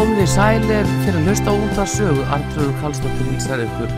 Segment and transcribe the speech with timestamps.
[0.00, 3.90] Komið í sælir fyrir að hlusta út af sögu Arntrúður Kallstóttir hilsar ykkur.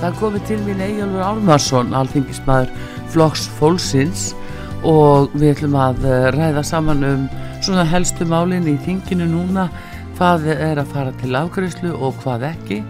[0.00, 2.72] Það komið til mín Egilur Ármarsson alþingismæður
[3.12, 4.22] Flokks Fólksins
[4.88, 7.28] og við ætlum að eh, ræða saman um
[7.60, 9.68] svona helstu málinn í þinginu núna
[10.16, 12.82] hvað er að fara til afgriðslu og hvað ekki.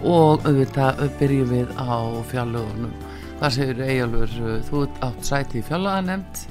[0.00, 2.00] Og auðvitað byrjum við á
[2.32, 2.96] fjallögunum
[3.36, 4.38] Hvað segir Egilur,
[4.70, 6.46] þú ert átt sæti í fjallöganemnd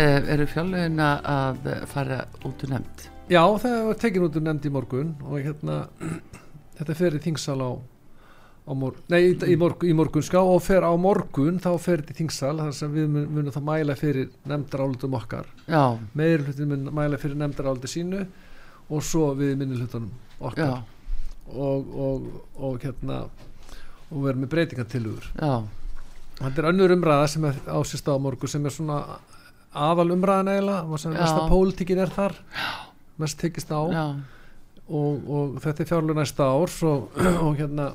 [0.00, 3.10] eru fjallögina að fara út úr nemnd?
[3.24, 5.76] Já, það var tekin út úr nefnd í morgun og hérna
[6.76, 7.70] þetta fer í þingsal á,
[8.68, 12.02] á mor nei, í, í, morgun, í morgun ská og fer á morgun þá fer
[12.02, 15.48] þetta í þingsal þar sem við mun, munum það mæla fyrir nefndarálutum okkar.
[16.12, 18.26] Meður hlutin mun mæla fyrir nefndarálutu sínu
[18.92, 20.12] og svo við minnulutunum
[20.44, 20.84] okkar.
[21.48, 22.30] Og, og,
[22.60, 25.32] og hérna og verðum með breytingantilugur
[26.38, 29.00] þetta er önnur umræða sem er ásist á morgun sem er svona
[29.72, 32.36] aðal umræðan eiginlega sem mesta pólitíkin er þar.
[32.52, 33.80] Já mest tekist á.
[34.84, 37.92] Og, og þetta er fjárlega næsta árs og, og hérna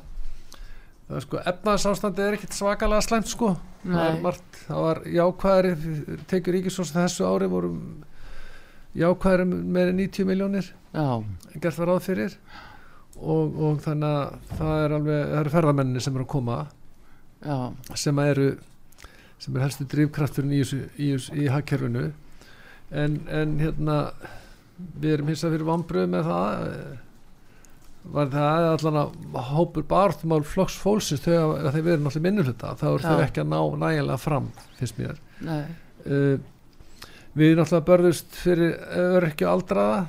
[1.09, 3.53] það er sko efnaðsástandi er ekkert svakalega slemt sko.
[3.84, 5.73] Það var, margt, það var jákvæðari
[6.30, 7.73] tekið ríkisvons þessu ári voru
[8.97, 10.73] jákvæðari meira 90 miljónir
[11.62, 12.36] gert var áð fyrir.
[13.20, 16.59] Og, og þannig að það er alveg það eru ferðamenni sem eru að koma.
[17.40, 17.72] Já.
[17.95, 18.50] sem eru
[19.40, 20.64] sem er helstu drivkrafturinn í,
[21.00, 22.09] í, í, í hagkerfinu.
[22.90, 23.97] En, en hérna
[24.99, 26.97] við erum hins að fyrir vambröð með það eh,
[28.09, 33.03] var það allan að hópur barðmál flokks fólksins þegar þeir verið náttúrulega minnulita þá er
[33.06, 34.47] þau ekki að ná nægilega fram
[34.79, 35.19] finnst mér.
[35.44, 36.39] Uh,
[37.38, 38.78] við náttúrulega börðust fyrir
[39.19, 40.00] örkju aldraða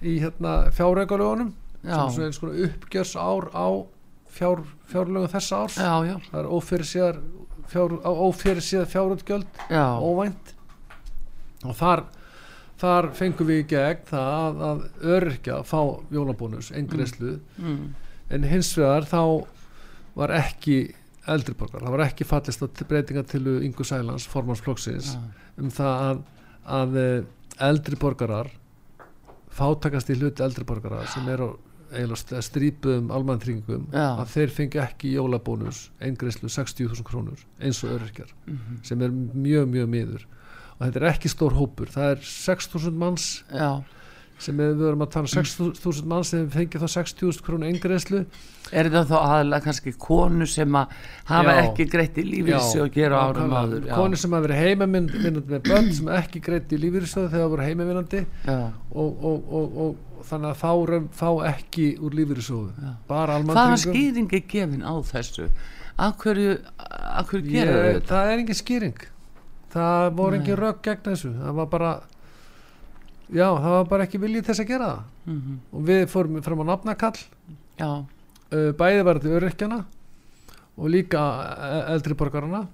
[0.00, 1.50] í hérna fjárregalögunum
[1.82, 3.68] sem svona eins og uppgjörs ár á
[4.30, 5.76] fjár, fjárlögum þessa árs.
[5.80, 6.16] Já, já.
[6.30, 6.88] það er ófyrir
[7.70, 9.62] fjár, síðan fjárutgjöld
[10.00, 10.54] óvænt.
[11.66, 12.06] Og þar
[12.80, 15.80] þar fengum við í gegn það að, að öryrkja fá
[16.14, 17.66] jólabónus, engreislu mm.
[17.66, 18.14] mm.
[18.36, 19.22] en hins vegar þá
[20.16, 20.78] var ekki
[21.30, 25.24] eldriborgar, það var ekki fallist að breytinga til Ingu Sælans, formansflokksins ja.
[25.60, 26.22] um það að,
[26.80, 27.18] að eh,
[27.70, 28.50] eldriborgarar
[29.54, 31.48] fátakast í hluti eldriborgarar sem er á
[31.90, 34.14] strípuðum almannþringum ja.
[34.22, 38.82] að þeir fengi ekki jólabónus engreislu 60.000 krónur eins og öryrkjar mm -hmm.
[38.86, 40.26] sem er mjög mjög miður
[40.80, 43.82] og þetta er ekki stór hópur það er 6.000 manns Já.
[44.40, 48.24] sem við verum að tala 6.000 um manns sem fengið þá 60.000 krónu engreðslu
[48.70, 50.92] Er þetta þá aðalega kannski konu sem að
[51.26, 55.32] hafa já, ekki greitt í lífyrirsjóð og gera árum aður Konu sem hafa verið heimaminnandi
[55.50, 58.22] með börn sem ekki greitt í lífyrirsjóð þegar það voru heimaminnandi.
[58.46, 64.42] Og, og, og, og þannig að þá, þá ekki úr lífyrirsjóðu bara almann Hvaða skýringi
[64.54, 65.48] gefin á þessu?
[66.00, 66.54] Akkurju
[67.50, 68.06] gera þetta?
[68.12, 69.08] Það er engin skýring
[69.70, 71.30] það voru ekki rögg gegn þessu.
[71.36, 71.92] Það var bara
[73.30, 75.02] já, það var bara ekki viljið þess að gera það.
[75.26, 75.58] Mm -hmm.
[75.72, 77.18] og við fórum fram á nafnakall.
[77.80, 79.84] Uh, bæði þetta öryrkjana
[80.80, 81.20] og líka
[81.60, 82.66] e, eldri borgarna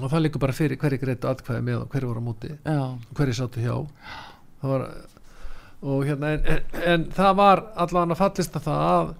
[0.00, 2.50] og það líka bara fyrir hverju greitu atkvæði með og hverju voru á móti.
[2.66, 3.86] Og hverju sáttu hjá.
[4.60, 4.84] Það var
[6.06, 6.60] hérna, en, en,
[6.92, 9.14] en það var allavega fallist að það að,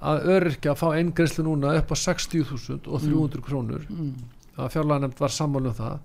[0.00, 3.44] að öryrkja fá einn greiðslu núna upp á 60.000 og 300 mm.
[3.46, 3.86] krónur.
[3.90, 5.96] Mm að fjárlagarnemnd var sammálu um það.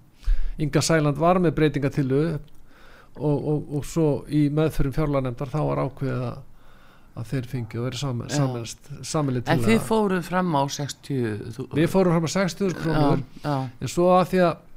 [0.62, 2.08] Inga Sæland var með breytinga til
[3.20, 6.42] og, og, og svo í meðfyrir fjárlagarnemndar þá var ákveðið að,
[7.20, 8.68] að þeir fengi og verið saman,
[9.04, 13.24] samanlið til En þið fóruð fram á 60 Við fóruð fram á 60 krónur.
[13.44, 14.68] en svo að því að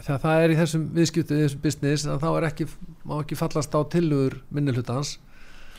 [0.00, 2.66] þegar það er í þessum viðskiptu í þessum business að þá er ekki
[3.06, 5.18] má ekki fallast á tilugur minnilhutans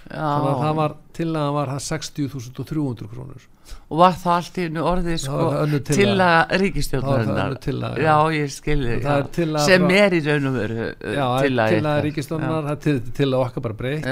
[0.09, 3.48] þannig að það var til að það var 60.300 krónur.
[3.92, 5.44] Og var það allt í orðið sko,
[5.88, 8.15] til að ríkistjóðnarinnar já.
[8.36, 13.38] Ég skilji sem frá, er í raun og veru já, til að ríkistjóðnarinnar til, að
[13.42, 14.09] okkar bara breytt.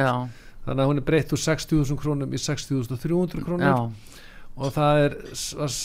[0.68, 3.66] Þannig að hún er breytt úr 60.000 krónum í 60.300 krónur.
[3.66, 4.16] Já.
[4.60, 5.76] og það er uh,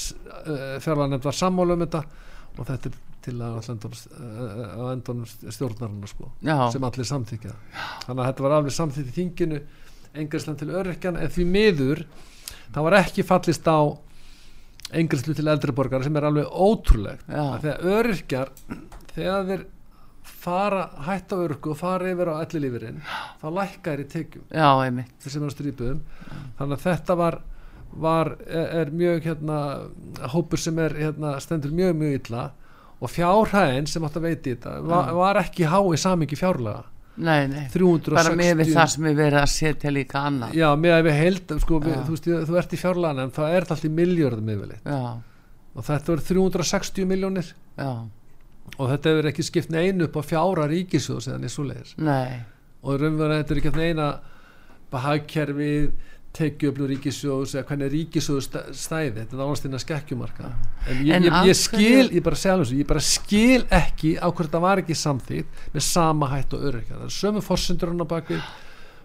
[0.83, 2.05] fjárlega var sammálu um þetta.
[2.55, 7.55] Og þetta er til að endunum stjórnarinn sko, sem allir samþykja
[8.05, 9.61] þannig að þetta var alveg samþykkt í þinginu
[10.15, 12.03] engelslan til öryrkjan en því miður
[12.75, 13.79] það var ekki fallist á
[14.95, 17.25] engelslu til eldriborgar sem er alveg ótrúlegt.
[17.63, 18.53] Þegar öryrkjar
[19.15, 19.65] þegar þeir
[20.45, 23.01] fara hætt á örgu og fara yfir á ellilífurinn
[23.41, 24.45] þá lækkar í tekjum.
[25.25, 26.03] Sem er á strípuðum.
[26.61, 27.39] Þannig að þetta var,
[28.07, 29.59] var er, er mjög hérna
[30.35, 32.49] hópur sem er hérna stendur mjög mjög illa.
[33.03, 36.85] Og fjárhæðin sem átt að veiti þetta var, var ekki há í samingi fjárlega
[37.17, 40.57] nei, nei, 360 bara með við það sem við verið að setja líka annað.
[40.59, 43.55] Já, með að við held sko, við, þú, veist, þú ert í fjárlega en það
[43.55, 45.01] er þetta allt í miljörðum yfirleitt já,
[45.75, 47.91] og þetta voru 360 miljónir já,
[48.75, 52.43] og þetta hefur ekki skipt neinu upp á fjára ríkisjóðs eða nei.
[52.85, 54.09] Og raunverða þetta er ekki neina
[54.95, 55.93] hagkerfið
[56.35, 61.29] tekjuöflu ríkisjóðs eða hvernig ríkisjóðs stæði þetta er nánast inn að skekkjumarka en ég, En
[61.29, 64.83] ég, ég skil, ég bara segja svo ég bara skil ekki á hvernig það var
[64.83, 68.45] ekki samþýtt með sama hætt og öryrkja það er sömu forsendur hann á bakvið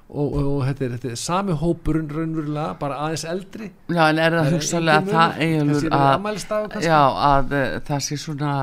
[0.09, 3.69] og, og, og þetta, er, þetta er sami hópurinn raunverulega, bara aðeins eldri.
[3.93, 6.99] Já, en er það hugsalega að það eiginlega að að Já,
[7.29, 8.55] að uh, það sé svona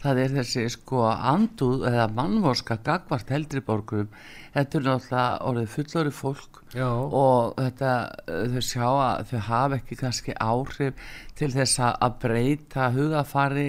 [0.00, 4.08] það er þessi sko andúð eða mannvorska gagvart heldri borgurum
[4.54, 7.90] þetta er náttúrulega orðið fullori fólk já, og þetta
[8.26, 13.68] uh, þau sjá að þau hafa ekki kannski áhrif til þess að breyta hugafari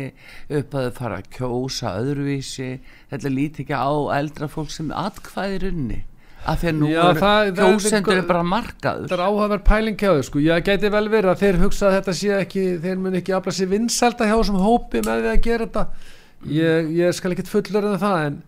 [0.50, 2.72] upp að þau fara að kjósa öðruvísi.
[3.12, 6.02] Þetta líti ekki á eldra fólk sem atkvæðir unni
[6.42, 9.04] að að nú Já, eru það- það er- kjósendur er bara markaður.
[9.06, 10.40] Þetta er áhugaverð pæling hjá þau sko.
[10.42, 13.52] Ég gæti vel verið að þeir hugsa að þetta sé ekki þeir mun ekki afla
[13.54, 15.84] sér vinsælda hjá þessum hópi með því að gera þetta.
[16.50, 18.40] Ég, ég skal ekki fullur en það en,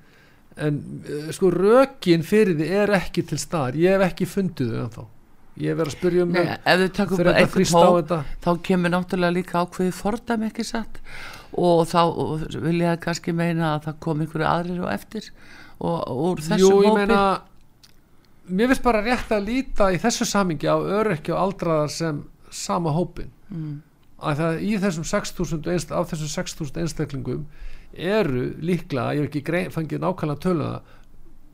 [0.58, 3.78] en eh, sko rökin fyrir því er ekki til staðar.
[3.80, 5.06] Ég hef ekki fundið þau ennþá.
[5.62, 8.20] Ég verið að spyrja um Nei, ef þau fyrir bara einhvern þetta.
[8.42, 11.00] þá kemur náttúrulega líka ákveði fordæmi ekki satt.
[11.54, 12.02] Og þá
[12.66, 15.30] vil ég kannski meina að það kom einhverju aðrir og eftir.
[15.84, 17.24] Og og úr þessum Jú, hópi meina
[18.50, 22.24] mér finnst bara rétt að líta í þessu samingi á öryrkja og aldraðar sem
[22.54, 23.30] sama hópin.
[23.50, 23.78] Mm,
[24.24, 27.46] að það í þessum 6.000 einst, af þessum 6.000 einstaklingum
[27.94, 30.76] eru líklega, ég hef ekki grein, fangið nákvæmlega töluða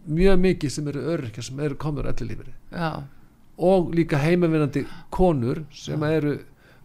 [0.10, 3.04] mjög mikið sem eru öryrkja sem eru komur ellilífiri já,
[3.60, 6.38] og líka heimavinnandi konur sem eru,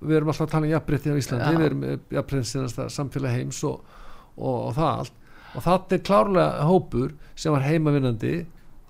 [0.03, 1.59] við erum alltaf að tala um jafnbreytti á Íslandi, Já.
[1.59, 1.85] við erum
[2.17, 3.85] jafnbreyttinasta samfélag heims og,
[4.37, 5.21] og, og það allt.
[5.55, 8.33] Og það er klárlega hópur sem var heimavinnandi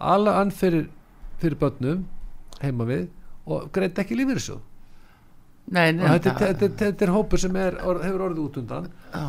[0.00, 0.88] alveg ann fyrir,
[1.60, 2.06] börnum
[2.62, 3.10] heima við
[3.44, 4.16] og greitt ekki
[5.92, 8.88] nei, nei og þetta, er hópur sem er, hefur orðið út undan.
[9.12, 9.26] Já,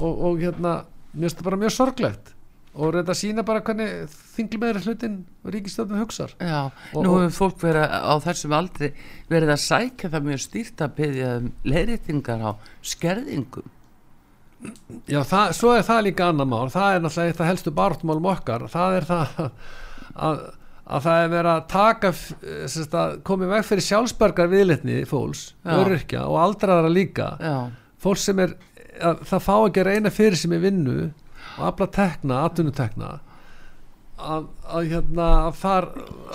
[0.00, 0.74] og, og hérna,
[1.14, 2.34] mér finnst það bara mjög sorglegt.
[2.70, 5.14] Og reynda að sína bara hvernig þingli meðri hlutin
[5.50, 6.34] ríkistjóðin hugsar.
[6.38, 6.70] Já.
[6.94, 8.92] Og- nú hefur fólk verið á þessum aldri
[9.32, 12.50] verið að sækja það mjög stýrt að byggja um leiðréttingar á
[12.92, 13.66] skerðingum.
[15.08, 16.68] Já, það, svo er það líka annar mál.
[16.70, 18.66] Það er náttúrulega eitt af helstu baráttumálum okkar.
[18.70, 19.38] Það er það
[20.28, 20.40] að,
[20.84, 22.10] að það er verið að taka
[22.76, 27.30] sagt að komið veg fyrir sjálfsbergar viðletni fólks, öryrkja og aldraðara líka.
[27.40, 27.56] Já,
[28.04, 28.54] fólk sem er,
[29.06, 30.96] að, það fá ekki að reyna fyrir sem er vinnu
[31.58, 33.10] og afla tekna, atvinnutekna
[34.20, 35.86] að, að hérna að, þar,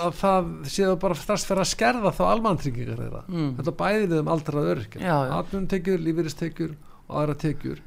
[0.06, 3.52] að það séu bara strax fyrir að skerða þá almantryggingar þeirra Mm.
[3.60, 4.70] þetta bæði við um aldrað
[5.06, 5.18] já.
[5.40, 6.76] atvinnutekjur, lífeyristekjur
[7.08, 7.82] og aðra tekjur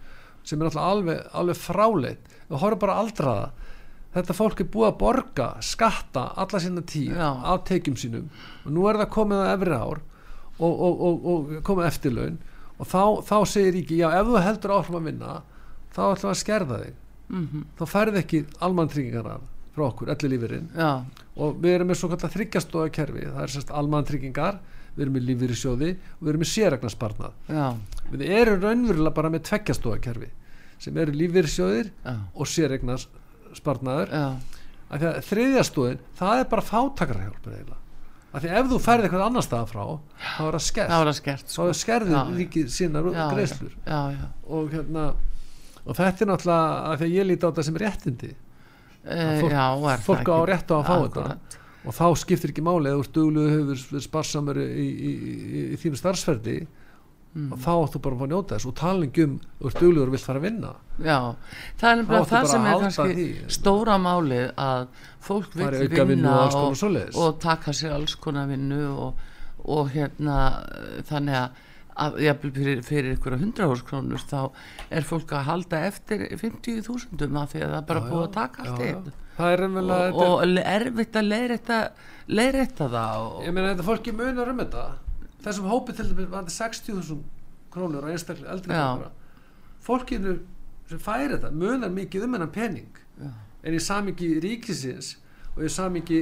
[0.47, 3.49] sem er alveg, alveg fráleitt við horfum bara aldraða
[4.15, 7.29] þetta fólk er búið að borga skatta alla sína Já.
[7.53, 8.31] af tekjum sínum
[8.65, 10.01] og nú er það komið á efri ár
[10.59, 12.39] og, og, og, og komið eftirlaun
[12.79, 15.37] og þá, þá segir ríki, já ef þú heldur áfram að vinna
[15.95, 16.99] þá ætlum við að skerða þig.
[17.29, 19.41] Mm þá færði ekki almantryggingar
[19.79, 20.69] frá okkur, elli lífurinn
[21.39, 24.59] og við erum með svo kallar þryggjastóða kerfi það er sérst almantryggingar
[24.97, 27.67] við erum með lífyrirsjóði og við erum með sérregnarsparnað já,
[28.11, 30.31] við erum raunverulega bara með tveggjastóða kerfi
[30.83, 31.93] sem eru lífyrirsjóðir
[32.35, 32.47] og
[34.89, 37.78] að þriðjastóðin það er bara fátakarhjálpur eiginlega
[38.29, 39.85] af því að ef þú færði eitthvað annar stað frá
[40.37, 40.91] þá er það skert.
[40.93, 43.77] Það var að skert þá er skerðið sínar já, greiðslur.
[44.59, 45.05] Og hérna
[45.89, 48.31] og þetta er náttúrulega af því að ég líti á þetta sem réttindi.
[49.09, 50.51] E, fólk- já er fólk það á ekki?
[50.53, 51.25] rétt á að fá þetta.
[51.25, 51.59] Akkúrat.
[51.89, 55.97] og þá skiptir ekki máli eða dugluðu hefur verið sparsamur í, í, í, í þínu
[55.97, 56.57] starfsferdi
[57.37, 57.53] Mm.
[57.53, 60.41] og þá áttu bara að fá að njóta þess og talingum dugluður og vilt fara
[60.41, 61.17] að vinna Já,
[61.79, 63.27] það er nefnilega það sem er kannski því.
[63.53, 64.87] stóra málið að
[65.29, 65.69] fólk vil
[66.09, 67.19] vinna og konar og, svoleiðis.
[67.21, 69.21] og taka sér alls konar vinnu og,
[69.69, 70.39] og hérna
[71.11, 71.61] þannig að,
[72.07, 72.19] að
[72.57, 74.41] fyrir, fyrir ykkur að 100 krónur þá
[74.89, 78.65] er fólk að halda eftir 50.000 af því að það bara Já, búið að taka
[78.65, 84.51] allt einn er og, og erfitt að leiðrætta það og, ég meina þetta fólki munar
[84.51, 84.87] um þetta
[85.45, 87.23] þessum hópi til dæmis vandi 60.000
[87.73, 89.11] krónur á einstaklega eldri borgara.
[89.85, 90.39] Fólkinu
[90.89, 92.91] sem færi þetta munar mikið um hennan pening.
[93.21, 93.31] Já.
[93.67, 95.17] en í samingi ríkisins
[95.57, 96.21] og í samingi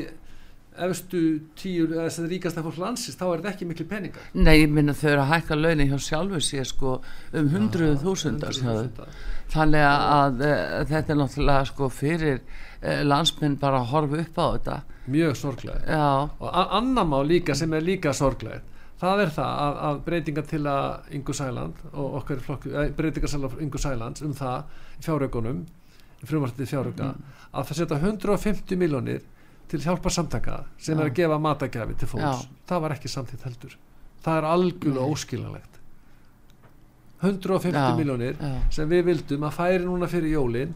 [0.77, 1.21] efstu
[1.57, 4.25] tíu eða sem ríkasta fólk landsins þá er þetta ekki miklu peningar.
[4.35, 6.95] Nei, ég minna þau eru að hækka launin hjá sjálfu sér sko
[7.37, 8.87] um hundruðu þúsundar sjáðu.
[8.97, 9.19] 100.000.
[9.55, 14.47] þannig að uh, þetta er náttúrulega sko fyrir uh, landsminn bara að horfa upp á
[14.57, 14.79] þetta.
[15.17, 16.05] Mjög sorglega já,
[16.41, 18.65] og a- annað má líka sem er líka sorglegt
[19.01, 22.91] það er það að, að breytingar til að Ingu Sæland og okkar í flokku eh,
[22.97, 25.65] breytingar til að Ingu Sælands um það í fjáraugunum
[26.27, 27.11] frumvartið fjárauga
[27.53, 29.21] að það setja 150 miljónir
[29.69, 32.45] til hjálpa samtaka sem er að gefa matagjafi til fólks.
[32.47, 32.59] Já.
[32.71, 33.73] það var ekki samþýtt heldur.
[34.25, 35.73] Það er algjörlega óskiljanlegt.
[37.23, 37.97] 150 Já.
[37.97, 38.37] miljónir
[38.75, 40.75] sem við vildum að færi núna fyrir jólin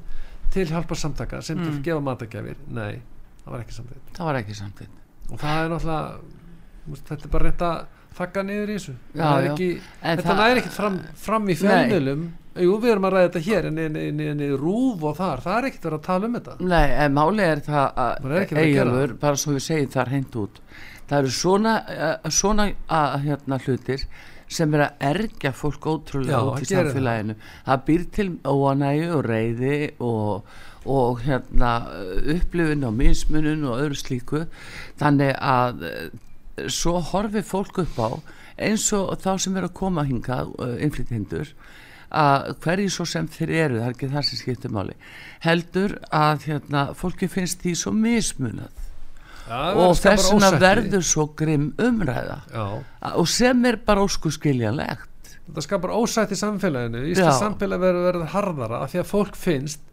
[0.51, 1.79] til hjálpa samtaka sem til Mm.
[1.79, 3.01] að gefa matagjafir nei,
[3.45, 4.91] það var ekki samþýtt það var ekki samtitt
[5.31, 7.85] og það er náttúrulega þetta er bara reynt að
[8.19, 8.95] þakka niður í þessu.
[9.15, 9.71] Já, er ekki,
[10.03, 12.29] þetta næri ekkert fram, fram í fjölmiðlum.
[12.61, 15.67] Jú við erum að ræða þetta hér en, en, en, rúf og þar, það er
[15.69, 16.57] ekkert verið að tala um þetta.
[16.73, 20.41] Nei, en máli er það er að að eiginur, bara svo við segjum það hreint
[20.41, 20.59] út
[21.11, 24.07] það eru svona, uh, svona uh, hérna hlutir
[24.51, 27.37] sem er að ergja fólk ótrúlega Já, út í samfélaginu.
[27.67, 30.57] Það býr til óanægu og reyði og,
[30.91, 31.71] og hérna
[32.35, 34.43] upplifun og mismunun og öðru slíku.
[35.03, 36.11] Þannig að uh,
[36.69, 38.11] svo horfi fólk upp á
[38.61, 41.55] eins og þá sem er að koma hingað uh, innflytjendur
[42.11, 44.97] að hverju svo sem þeir eru, það er ekki það sem skiptir máli
[45.45, 48.73] heldur að hérna, fólki finnst því svo mismunað.
[49.51, 50.63] Já, og skapar þess vegna ósætti.
[50.63, 52.37] verður svo grimm umræða.
[52.55, 52.67] Já,
[53.15, 55.11] og sem er bara ósku skiljanlegt
[55.51, 57.05] þetta skapar ósætt í samfélaginu.
[57.05, 57.13] Já.
[57.15, 59.87] Íslands samfélag verður verður harðara af því að fólk finnst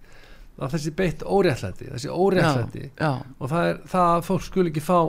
[0.57, 2.83] að þessi beitt óréttlæti þessi óréttlæti.
[2.89, 4.99] Já, já, og það er það að fólk skul ekki fá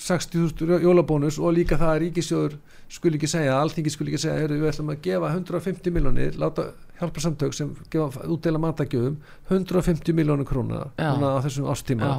[0.00, 2.54] 60.000 jólabónus og líka það að ríkisjóður
[2.90, 7.24] skul ekki segja, alþingi skul ekki segja við ætlum að gefa 150 miljónir láta hjálpa
[7.24, 9.18] samtök sem gefa útdeila matagjöfum
[9.50, 12.14] 150 miljónir króna á þessum ástíma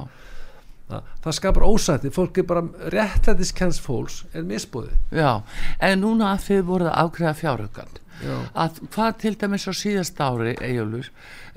[0.91, 5.41] það, það skapar ósætti, fólk er bara réttlætiskens fólks er misbúðið já
[5.79, 8.35] en núna að þið voruð að ákveða fjárhaukan Já.
[8.53, 11.07] að hvað til dæmis á síðast ári Eyjólfur,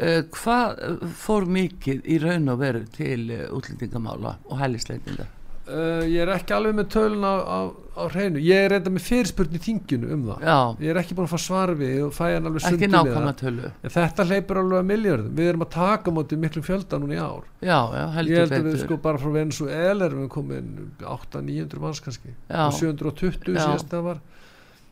[0.00, 5.28] uh, hvað uh, fór mikið í raun og veru til uh, útlendingamála og hælisleitinga
[5.64, 7.58] Uh, ég er ekki alveg með tölun á, á,
[7.96, 10.42] á hreinu, ég er reynda með fyrirspurn í þinginu um það.
[10.44, 13.70] Já, ég er ekki búin að fá svar við og fæ hann alveg tölu.
[13.80, 17.16] En þetta hleypur alveg að miljardum við erum að taka á móti miklum fjölda núna
[17.16, 17.46] í ár.
[17.64, 20.68] Já, já, ég heldur held að við sko bara frá Venezuela erum við komin
[21.00, 22.34] 800-900 manns kannski.
[22.50, 22.60] Já.
[22.66, 23.62] og 720 Já.
[23.62, 24.20] síðast það var.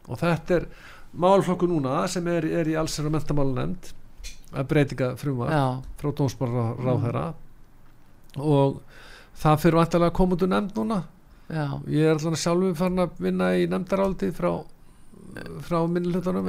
[0.08, 0.68] Og þetta er
[1.12, 3.92] málflokku núna sem er, er í allsir og mentamálunemnd
[4.56, 5.64] að breytinga frumvar já,
[6.00, 7.26] frá dómsmálaráðherra.
[8.40, 8.80] Og
[9.42, 11.00] það fyrir vantilega að koma út úr nefnd núna.
[11.52, 14.52] Já, ég er allan sjálfur farin að vinna í nefndaráldi frá
[15.64, 16.48] frá minnlutunum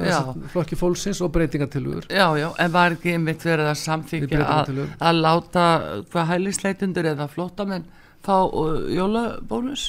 [0.52, 5.66] flokki fólksins og breytingatilur já, já en var ekki einmitt verið að samþykja að, láta
[6.12, 7.86] hvað hælisleitundur eða flóttamenn
[8.24, 9.86] fá uh, jólabónus?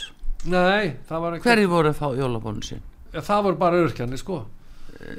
[0.47, 2.83] Nei, það var ekki hverju voru að fá jólabónusin
[3.15, 4.43] ja, það voru bara örkjarnir sko.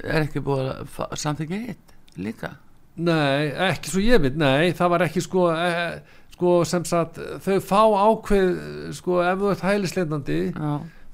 [0.05, 2.55] Er ekki búið að samþykkja hitt líka?
[2.97, 7.61] Nei, ekki svo ég veit, nei, það var ekki sko, e, sko sem sagt, þau
[7.65, 8.51] fá ákveð,
[8.97, 10.41] sko, ef þú ert hælisleitandi,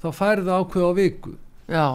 [0.03, 1.37] þá færðu ákveð á viku.
[1.71, 1.87] Já,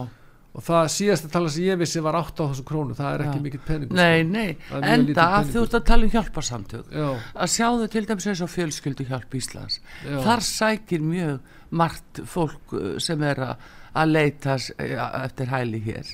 [0.49, 3.99] og það síðasta tala sem ég vissi var 8.000 krónu, það er ekki mikill peningur.
[3.99, 4.55] nei, nei.
[4.73, 6.87] Er mjög enda að þú ert að tala um hjálparsamtök.
[6.87, 7.03] Sko.
[7.03, 9.77] Já, að sjáðu til dæmis eins og fjölskyldu hjálp Íslands.
[10.01, 13.69] Já, þar sækir mjög margt fólk uh, sem er að
[13.99, 14.55] að leita
[14.85, 16.09] ja, eftir hæli hér.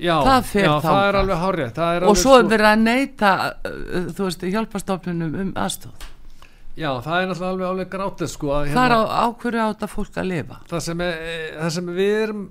[0.00, 4.26] Já, það já, það er alveg hárið, og svo er verið að neyta uh, þú
[4.26, 6.08] veist, hjálpastofnunum um aðstof
[6.78, 10.18] Já, það er náttúrulega alveg, alveg grátið sko, að þar á ákverju á þetta fólk
[10.22, 10.58] að lifa?
[10.70, 11.16] Það sem, er,
[11.60, 12.44] það sem við erum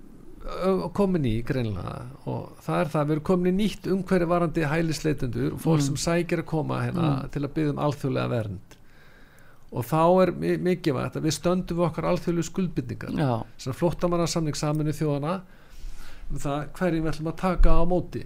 [0.97, 1.93] komin í greinlega
[2.29, 5.85] og það er það, við erum komin í nýtt umhverju varandi hælisleitundur og fólk Mm.
[5.87, 7.29] sem sækir að koma hérna Mm.
[7.31, 8.75] til að byggja um alþjóðlega vernd.
[9.71, 14.27] Og þá er mi- mikilvægt að við stöndum við okkar alþjóðlegu skuldbindningar já, sem flóttamanna
[14.27, 15.41] samning saminu þjóðana
[16.31, 18.23] um það hverjum við ætlum að taka á móti.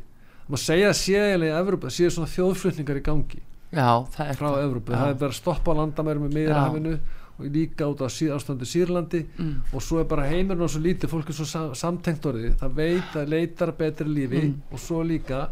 [0.47, 3.39] Það má segja að sé eiginlega í Evrópa séu svona þjóðflutningar í gangi
[3.73, 4.97] já, það er frá Evrópu, Já.
[5.01, 6.37] það er bara að stoppa landamærum með Já.
[6.39, 6.93] miðrahafinu
[7.39, 9.23] og líka út á síð, ástandu Sýrlandi.
[9.41, 12.53] Mm, og svo er bara heimurinn og svo lítið fólk er svo sam samtengt orðið.
[12.61, 14.61] Það veit að leitar betri lífi Mm.
[14.71, 15.47] og svo líka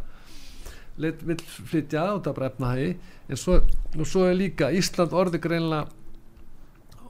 [1.02, 2.96] leit, vill flytja út af bara efnahægi
[3.30, 3.62] en svo,
[4.06, 5.88] svo er líka Ísland orðið greinlega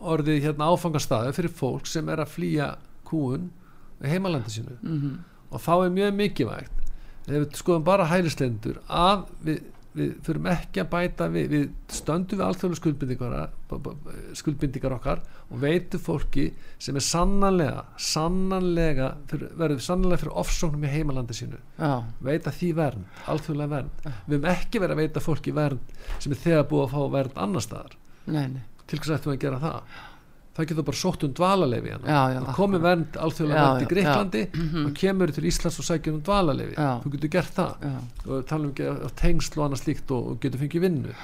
[0.02, 2.70] orðið hérna áfangastæðu fyrir fólk sem er að flýja
[3.06, 3.50] kúun
[4.02, 4.78] heimalandi sínu.
[4.82, 5.18] Mm,
[5.52, 6.72] og þá er mjög mikilvægt
[7.28, 9.60] ef við skoðum bara hælislendur að við,
[9.98, 13.34] við þurfum ekki að bæta við, við stöndum við alþjóðlega skuldbindingar,
[14.40, 16.46] skuldbindingar okkar og veitum fólki
[16.82, 21.60] sem er sannanlega sannanlega verður sannanlega fyrir ofsóknum í heimalandi sínu.
[21.76, 21.94] Já,
[22.24, 24.06] veita því vernd, alþjóðlega vernd.
[24.06, 27.44] Við höfum ekki verið að veita fólki vernd sem er þegar búið að fá vernd
[27.48, 28.00] annar staðar.
[28.32, 28.64] Nei, nei.
[28.88, 30.00] Til hvers ættum við að gera það
[30.58, 32.16] það getur bara sótt um dvalarleifi hérna.
[32.36, 32.86] Það komi akkurat.
[32.88, 34.42] vernd, alþjóðlega vernd í Greiklandi
[34.86, 36.90] og kemur til Íslands og sækir um dvalarleifi Já.
[37.06, 37.86] þú getur gert það.
[37.88, 37.96] Já,
[38.28, 41.16] og tala um ekki tengsl og annað slíkt og, og getur fengið vinnu.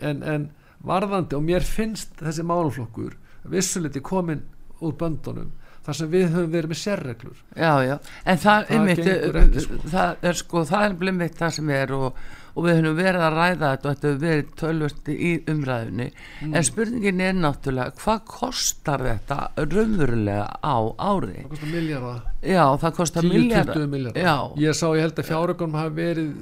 [0.00, 0.48] En, en
[0.88, 3.16] varðandi og mér finnst þessi málaflokkur
[3.48, 4.42] vissuleiti komin
[4.80, 5.52] úr böndunum
[5.88, 7.38] þar sem við höfum verið með sérreglur.
[7.56, 7.94] Já, já.
[8.28, 9.78] En það, Það einmitt, gengur ekki, sko.
[9.88, 12.18] það er sko það er blimmitt það sem er og,
[12.58, 16.08] og við höfum verið að ræða þetta og þetta hefur verið tölvöld í umræðunni.
[16.42, 16.54] Mm.
[16.58, 21.44] en spurningin er náttúrulega hvað kostar þetta raunverulega á ári?
[21.44, 24.36] Það kostar miljardar já, það kostar 10-20 miljardar miljardar já,
[24.66, 26.32] ég sá ég held að fjárögunum hafi verið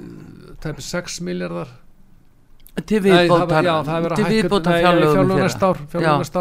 [0.65, 1.75] tæpi 6 miljardar
[2.85, 3.69] til viðbótar
[4.17, 5.69] til viðbótar fjárlögum þá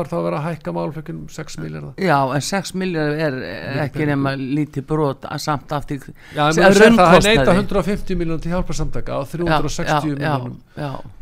[0.01, 4.11] er verið að hækka málflökkin um 6 miljardar Já, en 6 miljardar er ekki peningur.
[4.11, 10.11] nema lítið brot að samt aftur það, er neita 150 miljónum til hjálparsamtaka og 360
[10.11, 10.59] miljónum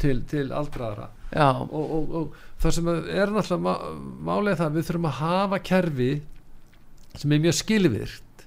[0.01, 3.73] til, til aldraðara já, og, og, og það sem er náttúrulega má,
[4.31, 6.11] málið það að við þurfum að hafa kerfi
[7.21, 8.45] sem er mjög skilvirt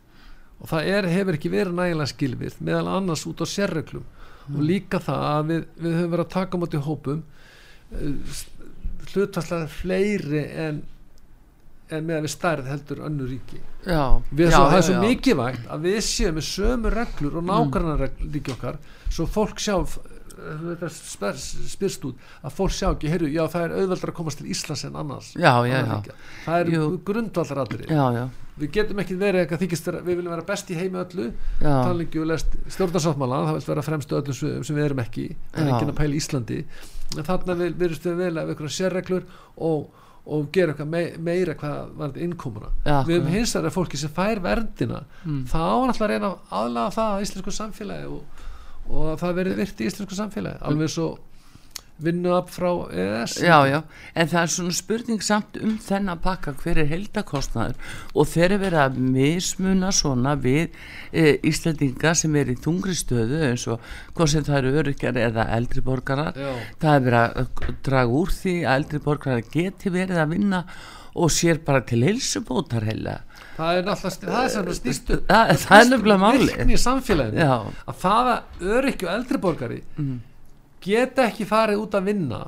[0.56, 4.06] og það er, hefur ekki verið nægilega skilvirt meðal annars út á sérreglum
[4.54, 7.24] og líka það að við, við höfum verið að taka á móti hópum
[9.12, 10.82] hlutvarslega fleiri en,
[11.90, 13.60] en meðan við stærð heldur önnur ríki.
[13.86, 15.00] Já, við já, svo, það er svo já.
[15.04, 20.15] mikilvægt að við séum með sömu reglur og nákvæmna ríki okkar svo fólk sjá eh,
[20.36, 21.38] þetta spyr,
[21.74, 24.84] spyrst út að fólk sjá ekki, heyrðu, já það er auðveldar að komast til Íslands
[24.88, 25.30] en annars.
[25.36, 26.18] Já, já, já.
[26.46, 28.24] það er grundvallar aðri Já, já,
[28.56, 31.28] við getum ekki verið eitthvað þykist við viljum vera best í heimi öllu.
[31.60, 35.62] Já, talingi og lest stjórnarsáttmála það vil vera fremstu öllu sem við erum ekki Já.
[35.66, 36.62] ekki að pæla Íslandi.
[37.16, 39.26] En þarna virðumst við vel af einhverja sérreglur
[39.68, 39.90] og,
[40.26, 42.72] og gera eitthvað me, meira hvað var innkomuna.
[42.80, 43.34] Við höfum akkurat.
[43.36, 45.04] hins vegar fólki sem fær verndina.
[45.24, 45.44] Mm.
[45.52, 48.42] þá er náttúrulega að reyna að aðlaga það að íslensku samfélagi og,
[48.90, 50.62] og að það verið virt í íslensku samfélagi.
[50.66, 51.08] Alveg svo
[52.02, 53.78] vinnu upp frá ES já, já.
[54.12, 56.52] En það er svona spurning samt um þennan pakka.
[56.60, 60.76] Hver er heldakostnaður og þeir eru verið að mismuna svona við
[61.12, 63.80] e, Íslandinga sem er í þungri stöðu eins og
[64.16, 66.52] hvað sem það eru öryrkjar eða eldri borgarar Já.
[66.84, 70.62] það er verið að draga úr því að eldri borgarar geti verið að vinna
[71.16, 73.16] og sér bara til heilsubótar heila
[73.56, 74.10] það er náttúrulega
[74.52, 77.40] sem það það, er nefnilega máli í samfélaginu.
[77.40, 77.56] Já,
[77.88, 80.18] að það að örykju eldri borgari Mm.
[80.86, 82.40] geta ekki farið út að vinna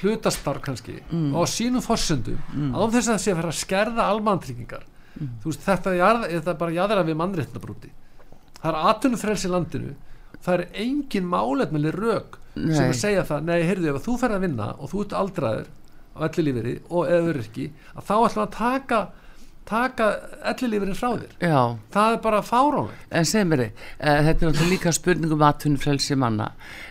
[0.00, 1.34] hlutastarf kannski Mm.
[1.34, 2.38] og á sínum forsendum
[2.74, 4.82] án þess að það sé að fara að skerða almantryggingar
[5.18, 5.28] Mm.
[5.42, 5.94] þú veist þetta,
[6.50, 7.90] er bara jæðra við mannréttindabrúti
[8.62, 9.94] það er atvinnufrelsi í landinu.
[10.44, 14.40] Það er engin málefnileg rök sem að segja það, nei heyrðu ef þú fer að
[14.40, 15.87] vinna og þú ert aldraður á
[16.26, 19.00] ellilíferi og eða öryrki að þá ætlum að taka
[19.68, 20.06] taka
[20.48, 21.58] ellilíferin frá þér já
[21.92, 26.46] það er bara fáránlegt En segð mér, uh, þetta er náttúrulega líka spurningum atvinnufrelsi manna.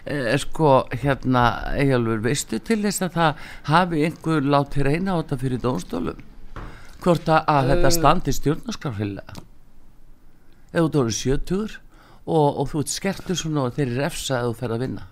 [0.05, 5.39] Uh, sko, hérna, Eyjálfur, veistu til þess að það hafi einhver látið reyna á þetta
[5.41, 6.21] fyrir dómstólum?
[7.01, 7.97] Hvort að, að þetta Eh.
[7.97, 9.25] standi stjórnarskrafhilla?
[10.73, 11.77] Ef þú eru sjötugur
[12.27, 15.05] og, og þú ert skertur svona og þeir eru refsa að þú fer að vinna.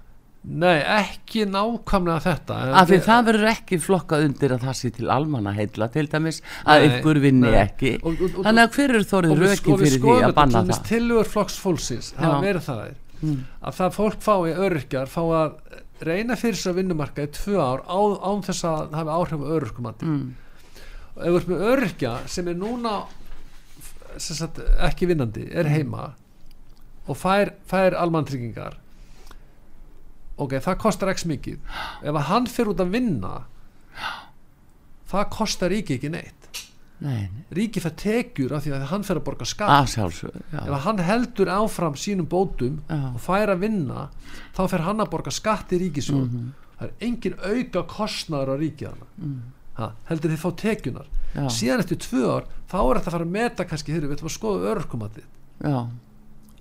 [0.48, 4.92] Nei, ekki nákvæmlega þetta Af því við- það verður ekki flokkað undir að það sé
[4.96, 7.56] til almanna heilla til dæmis að Nei, einhver vinni nei.
[7.66, 7.94] ekki.
[8.04, 10.64] Og- og- og- Þannig að hver eru þórið við, rökin við fyrir því að banna
[10.64, 10.84] það?
[10.92, 12.20] tillögur flokks fólksins Já.
[12.22, 13.44] hafa verið það Mm.
[13.64, 15.52] að það fólk fái öryrkjar fá að
[16.04, 19.40] reyna fyrir sér að vinnumarka í tvö ár á, án þess að það hafi áhrif
[19.40, 20.34] á öryrkumandi Mm.
[21.16, 23.06] og ef þú ert með öryrkja sem er núna
[24.18, 25.56] sem sagt, ekki vinnandi Mm.
[25.58, 26.14] er heima
[27.08, 28.74] og fær, fær almantryggingar
[30.38, 31.58] ok, það kostar ekki mikið.
[32.04, 33.34] Ef hann fyrir út að vinna
[35.12, 36.42] það kostar ríki ekki neitt.
[37.06, 39.90] Nei, ríki fær tekjur af því að hann fer að borga skatt.
[40.56, 43.12] Ef hann heldur áfram sínum bótum Já.
[43.14, 44.06] og fær að vinna
[44.56, 46.54] þá fer hann að borga skatt í ríkisjóð Mhm.
[46.80, 49.44] það er engin auka kostnaður á ríkið hann
[49.76, 51.44] ha, heldur þið fá tekjunar Mm.
[51.44, 51.50] Já.
[51.52, 54.30] síðan eftir tvö ár þá er þetta að fara að meta kannski þegar við ætlum
[54.32, 55.26] að skoða örkumatið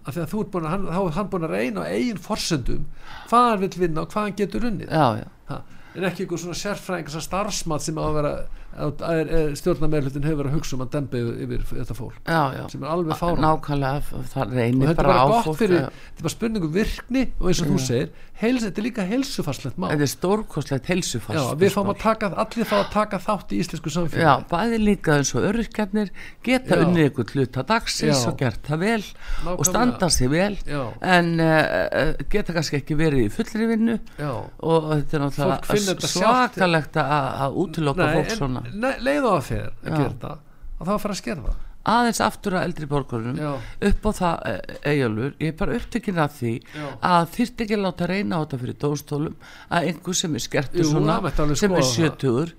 [0.05, 1.93] af því að þú ert búin að, hann, þá er hann búin að reyna á
[1.93, 2.85] eigin forsendum
[3.31, 5.29] hvað hann vil vinna og hvað hann getur unnið já, já.
[5.51, 5.61] ha,
[5.95, 8.35] en ekki einhver svona sérfræðing svona starfsmat sem á að vera
[8.75, 12.63] stjórnameirlutin hefur verið að hugsa um að demba yfir, þetta fólk já, já.
[12.73, 15.59] sem er alveg fára nákvæmlega það og reynir þetta er bara bara á gott fólk
[15.61, 15.89] fyrir já.
[15.95, 18.09] þetta er bara spurningu virkni og eins og þú segir
[18.41, 22.31] heils, þetta er líka heilsufarslegt mál þetta er stórkostlegt heilsufast já, við fáum að taka,
[22.45, 26.11] allir fá að taka þátt í íslensku já, samfélagi bæði líka eins og öryrkjarnir
[26.45, 26.83] geta Já.
[26.83, 28.31] unnið ykkur hluta dagsins Já.
[28.33, 29.69] og gert það vel og Nákvæmlega.
[29.71, 30.83] standa sig vel já,
[31.15, 36.11] en uh, geta kannski ekki verið í fullri vinnu já og þetta er náttúrulega þetta
[36.11, 37.63] svakalegt að
[37.95, 39.47] Nei, fólk svona nei, leið á að
[39.85, 44.07] að gera þetta að það að fara að skerða aðeins aftur að eldri borgarum upp
[44.09, 44.45] á það
[44.89, 46.85] eigjálfur, ég er bara upptökin af því Já.
[47.05, 49.35] að þyrfti ekki að láta reyna á þetta fyrir dómstólum
[49.69, 51.91] að einhver sem er skertur svona það sem er það.
[51.91, 52.55] sjötugur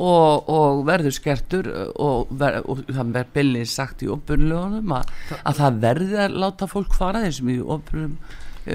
[0.00, 5.60] og, og verður skertur og, ver, og það verður bylnið sagt í opurlögunum að, að
[5.60, 7.58] það verði að láta fólk fara þessum í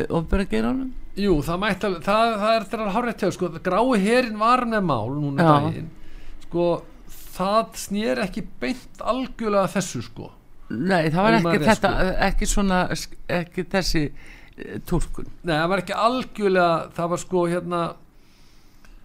[0.05, 4.65] opurgeranum Jú, það mætti alveg, það, það er þeirra hárætt hjá, sko, grái herin var
[4.67, 5.51] með mál núna Já.
[5.53, 5.85] daginn,
[6.45, 6.69] sko,
[7.35, 10.31] það snýr ekki beint algjörlega þessu, sko.
[10.69, 11.91] Nei, það var ekki þetta,
[12.25, 12.79] ekki svona
[13.29, 17.81] ekki þessi uh, túlkun Nei, það var ekki algjörlega, það var sko hérna,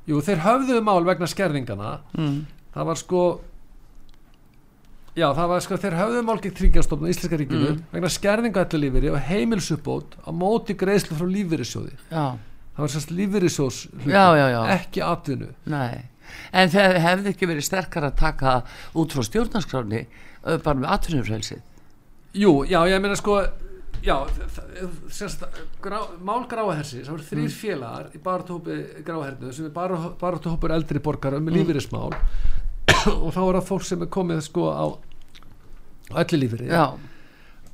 [0.09, 2.39] jú, þeir höfðuðu mál vegna skerðingana, mm.
[2.77, 3.25] það var sko,
[5.19, 7.83] já, það var sko, þeir höfðuðu mál gegn tryggjarstofnum í Íslenska ríkinu Mm.
[7.93, 11.99] vegna skerðinga allir lífeyri og heimilsuppbót á móti greiðslu frá lífeyrissjóði.
[12.09, 12.39] Já,
[12.71, 13.11] Það var sérst
[14.55, 14.61] já.
[14.79, 15.49] ekki atvinnu.
[15.69, 16.05] Nei,
[16.53, 18.55] en það hefði ekki verið sterkar að taka
[18.95, 21.61] út frá stjórnarskráni uh, bara með atvinnufrelsið?
[22.39, 23.41] Jú, já, ég meina sko
[24.01, 24.15] já,
[25.13, 25.43] sérst,
[26.25, 27.29] mál gráahersi það voru Mm.
[27.31, 29.75] þrýr félagar í baráttuhópi gráahernu sem er
[30.21, 31.59] baráttuhópur eldri borgara um Mm.
[31.59, 32.15] lífeyrismál.
[33.25, 34.87] Og þá er það fólk sem er komið sko á
[36.71, 36.87] Já,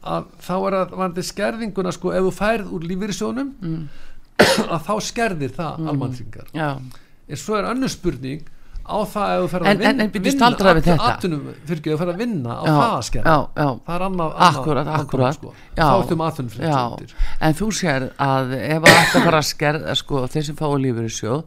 [0.07, 3.89] að þá er það vandi skerðinguna sko ef þú færð úr lífeyrissjónum mm,
[4.75, 5.89] að þá skerðir það mm.
[5.93, 6.69] almanntryggingar já
[7.29, 8.45] en svo er önnur spurning
[8.87, 11.07] á það ef þú ferð En- að vin, en- en bíddu, staldraðu við þetta.
[11.11, 13.03] atvinnum, fyrir ef þú ferð að vinna á það að
[13.57, 15.35] já, það er annað, Akkúrat, annað akkúrat.
[15.35, 15.55] sko.
[15.77, 15.83] Já.
[16.41, 16.77] um já
[17.41, 21.11] En þú sér að ef að þetta bara skerða sko þeir sem fá lífur í
[21.11, 21.43] sjóð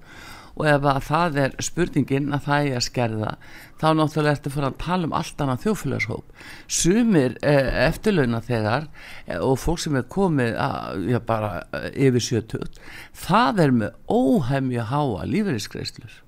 [0.60, 3.32] og ef að það er spurningin að það er að skerða
[3.80, 6.42] þá náttúrulega ertu fara að tala um allt annað þjófélagshóp
[6.80, 8.90] sumir eh, eftirlauna þegar
[9.26, 12.82] eh, og fólk sem er komið að, já, bara eh, yfir sjötugt
[13.26, 16.20] það er með óhemju háa lífeyriskreislur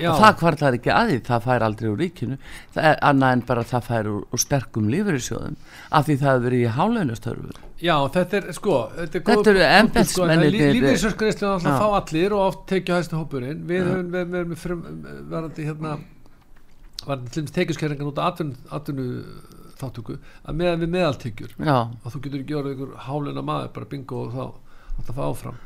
[0.00, 0.10] Já.
[0.10, 2.38] og það kvartlar ekki að því, það fær aldrei úr ríkinu
[2.80, 5.58] er annað en bara það fær úr, úr sterkum lífeyrissjóðum
[5.90, 9.30] af því það hefur verið í hálaunastörfur Já, þetta er sko Þetta, er Þetta góð
[9.30, 10.72] eru punktur, embættismennirnir.
[10.76, 11.76] Lífeyrissjóðsgreislu Já.
[11.80, 14.82] fá allir og oft tekið hæstu hópurinn Við frum,
[15.30, 15.94] varandi hérna
[17.06, 18.42] varandi til dæmis tekjuskæringan út af
[18.76, 19.06] atvinnu,
[19.80, 24.24] þáttöku að meðan við meðaltekjur og þú getur ekki orðið ykkur háluna maður bara bingo
[24.26, 24.42] og þá
[25.00, 25.60] átt að fá áfram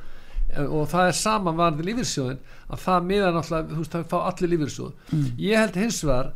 [0.62, 2.38] og það er saman varandi lífeyrissjóðin
[2.70, 5.26] að það miðar náttúrulega, þú veist, það fá allir lífeyrissjóð Mm.
[5.38, 6.32] ég held hins vegar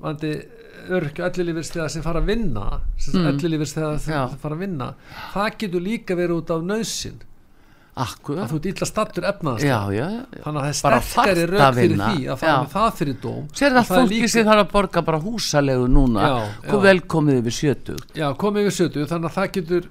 [0.00, 0.32] varandi
[0.88, 2.66] örkju allir lífeyrisstöða sem fara að vinna
[2.98, 3.64] sem mm.
[3.66, 4.28] Sem Já.
[4.40, 4.92] fara að vinna
[5.34, 7.18] það getur líka verið út af nöðsin
[7.98, 12.28] akkur að þú ert illa stattur efnaðast þannig að það er sterkari rauk fyrir því
[12.30, 12.58] að fara Já.
[12.62, 16.28] með það fyrir dóm sér það fólki líka- sem þarf að borga bara húsalegu núna
[16.28, 16.36] Já,
[16.68, 16.76] já.
[16.86, 19.88] velkomið yfir sjötugt já, komið við sjötu þannig að það getur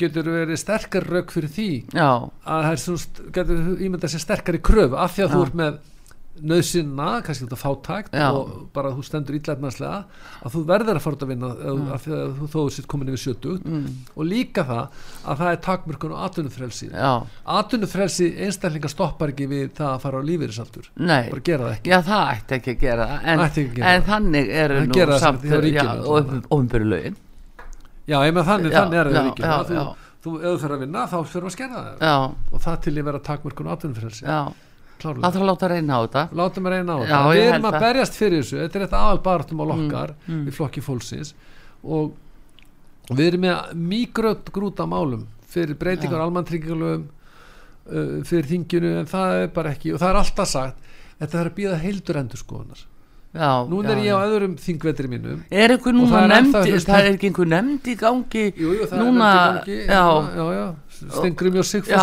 [0.00, 2.08] getur verið sterkari rauk fyrir því já,
[2.44, 5.34] að það er svona, getur ímyndað sér sterkari kröfu af því að Já.
[5.34, 5.84] þú ert með
[6.36, 8.26] nöðsynna, kannski þetta fátækt Já.
[8.28, 10.02] og bara þú stendur ítlæfnarslega
[10.44, 11.50] að þú verður að fara út að vinna
[11.96, 13.64] af því að þú þó sitt komin yfir sjötugt.
[13.64, 16.90] Mm, og líka það að það er takmörkun og atvinnufrelsi.
[17.56, 20.90] Atvinnufrelsi einstaklinga stoppar ekki við það að fara á lífeyrisaldur.
[21.00, 21.94] Bara gera það ekki.
[21.94, 23.46] Já, það ætti ekki að gera það en,
[23.94, 27.22] en þannig eru nú samt og ofinbyrju lögin
[28.06, 29.86] já, ég með þannig, Já, þannig er það að þú,
[30.26, 33.08] þú, ef þú fyrir að vinna þá fyrir að skerða það og það til ég
[33.08, 34.26] vera takmörkun og atvinnufrelsi.
[34.26, 34.40] Já,
[35.00, 35.24] klárlega.
[35.24, 36.22] Það þarf að láta reyna á þetta.
[36.40, 37.22] Látum við reyna á þetta.
[37.30, 38.60] Við erum að berjast fyrir þessu.
[38.62, 40.44] Þetta er þetta aðal barðum á lokkar mm.
[40.46, 41.34] í flokki fólksins.
[41.86, 42.14] Og
[43.14, 46.24] við erum með mýgröð grúta málum fyrir breytingar Já.
[46.26, 51.40] almanntryggingalögum uh, fyrir þinginu en það er bara ekki og það er alltaf sagt þetta
[51.40, 52.82] er að býða heildur endur skoðunar
[53.36, 54.26] já, núna já, er ég á já.
[54.30, 55.40] öðrum þingvetri mínum.
[55.50, 59.02] Er einhver núna er nefndi það er ekki einhver nefndi í gangi jú, jú, það
[59.04, 59.86] Núna, er nefnt í gangi.
[59.86, 60.04] já.
[60.36, 61.98] já, já, Stengrum og Já,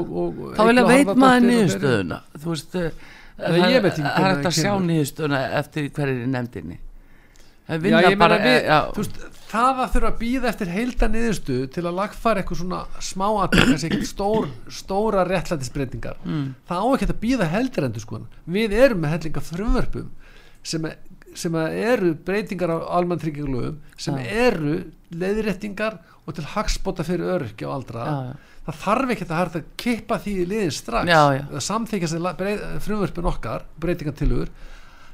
[0.00, 1.50] og þá vilja veit maður fleiri.
[1.50, 2.20] niðurstöðuna.
[2.40, 2.88] Þú veist eh,
[3.36, 4.86] það er hægt að sjá kemur.
[4.88, 6.78] niðurstöðuna eftir hverjir í nefndinni.
[7.68, 9.20] Það Já, vinna bara eh, já, þú veist,
[9.52, 13.66] það að þurfa að býða eftir heilda niðurstu til að lagfæra eitthvað svona smá aðtöð,
[13.68, 18.20] kannski ekkert stór, stóra réttlætisbreytingar mm, það á ekki að býða heldur endur sko
[18.56, 20.08] við erum með hellinga frumvörpum
[20.62, 20.88] sem,
[21.34, 24.48] sem eru breytingar á almanntryggingalögum sem Já.
[24.48, 24.78] eru
[25.12, 28.58] leiðréttingar og til hagspota fyrir öryrkja og aldra já, já.
[28.68, 33.30] það þarf ekki að hægt að kippa því í liðin strax eða samþykja sér frumvörpun
[33.32, 34.52] okkar breytingatilur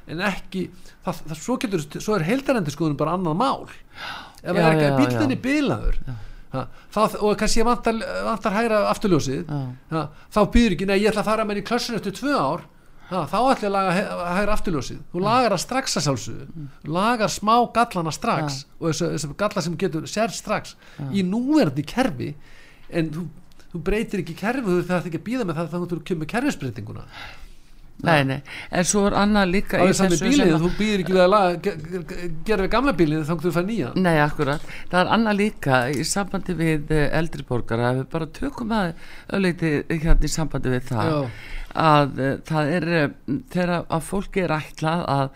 [0.09, 0.69] en ekki
[1.05, 4.89] það, það, svo, getur, svo er heildarendi skoðun bara annað mál ef það er ekki
[4.89, 5.43] að bílninni já.
[5.45, 6.01] bilaður
[6.55, 9.53] ha, það, og kannski ég vantar, vantar hægra afturljósið
[9.93, 12.67] ha, þá býður ekki, nei ég ætla að fara með í klössun eftir tvö ár
[13.11, 15.01] ha, þá ætla ég að laga hægra afturljósið.
[15.15, 16.47] Þú lagar það strax að sjálfsögðu.
[16.85, 20.77] Þú lagar smá gallana strax og þessu, þessu galla sem getur sér strax
[21.13, 22.31] í núverandi kerfi
[22.91, 23.27] en þú,
[23.73, 26.33] þú breytir ekki kerfi þú þarf ekki að býða með það þannig að þú kemur
[26.37, 27.05] kerfisbreytinguna.
[27.99, 28.37] Nei, nei.
[28.71, 31.55] en svo er annað líka það er saman bílið, þú býðir ekki við að laga,
[31.65, 34.69] ge- ge- ge- gera við gamla bílið þannig að þú fær nýja Nei, akkurat.
[34.93, 38.93] Það er annað líka í sambandi við eh, eldri borgara, ef við bara tökum að
[39.35, 41.19] ölliti hérna í sambandi við það, Já.
[41.79, 43.07] Að uh, það er uh,
[43.53, 45.31] þegar að fólki er ætlað að,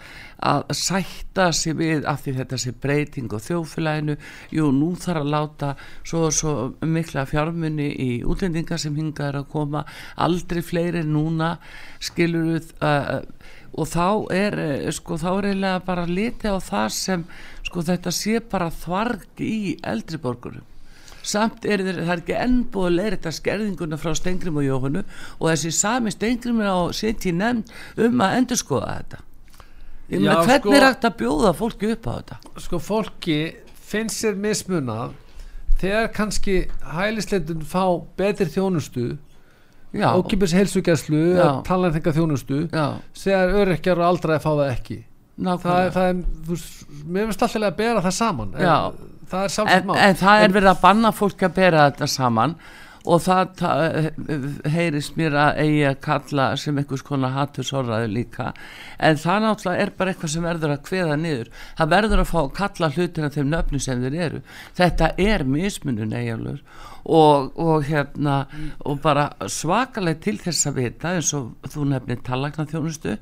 [0.53, 4.17] að sætta sig við af því þetta sé breyting og þjófélaginu
[4.57, 5.71] jú, nú þarf að láta
[6.03, 9.85] svo, svo mikla fjármunni í útlendingar sem hinga er að koma
[10.17, 11.55] aldrei fleiri núna
[12.03, 13.23] skilur við uh,
[13.73, 14.59] og þá er
[14.93, 17.25] sko þá er eiginlega bara litið á það sem
[17.65, 20.72] sko þetta sé bara þvarg í eldriborgurum
[21.23, 25.03] samt er það ekki ennbúið að leira þetta skerðinguna frá Stengrim og Jóhannu
[25.39, 27.73] og þessi sami Stengrim er á í nefnd
[28.07, 29.23] um að endur skoða þetta
[30.13, 32.37] Já, hvernig sko- er hægt að bjóða fólki upp á þetta?
[32.61, 33.39] Sko fólki
[33.89, 35.15] finnst sér mismunað
[35.81, 36.57] þegar kannski
[36.95, 37.85] hælisleitun fá
[38.19, 39.07] betri þjónustu
[39.93, 41.49] já, ókipis heilsugjæslu Já.
[41.67, 44.99] talanþenga þjónustu já, þegar öryrkjar og aldrei fá það ekki
[45.39, 48.77] það, er- það er, þú veist, mér finnst alltaf að bera það saman en, Já.
[49.31, 49.97] það er en, sjálfsagt mál.
[49.97, 52.55] en það er verið að banna fólki að bera þetta saman
[53.05, 58.53] og það, það heyrist mér að eigi að kalla sem einhvers konar hattusorraðu líka.
[59.03, 61.53] En það náttúrulega er bara eitthvað sem verður að kveða niður.
[61.81, 64.43] Það verður að fá að kalla hlutina þeim nöfnum sem þeir eru.
[64.79, 66.63] Þetta er mismunun eiginlegur
[67.05, 68.37] og, og hérna
[68.87, 73.17] og bara svakaleg til þess að vita eins og þú nefnir tallagna þjónustu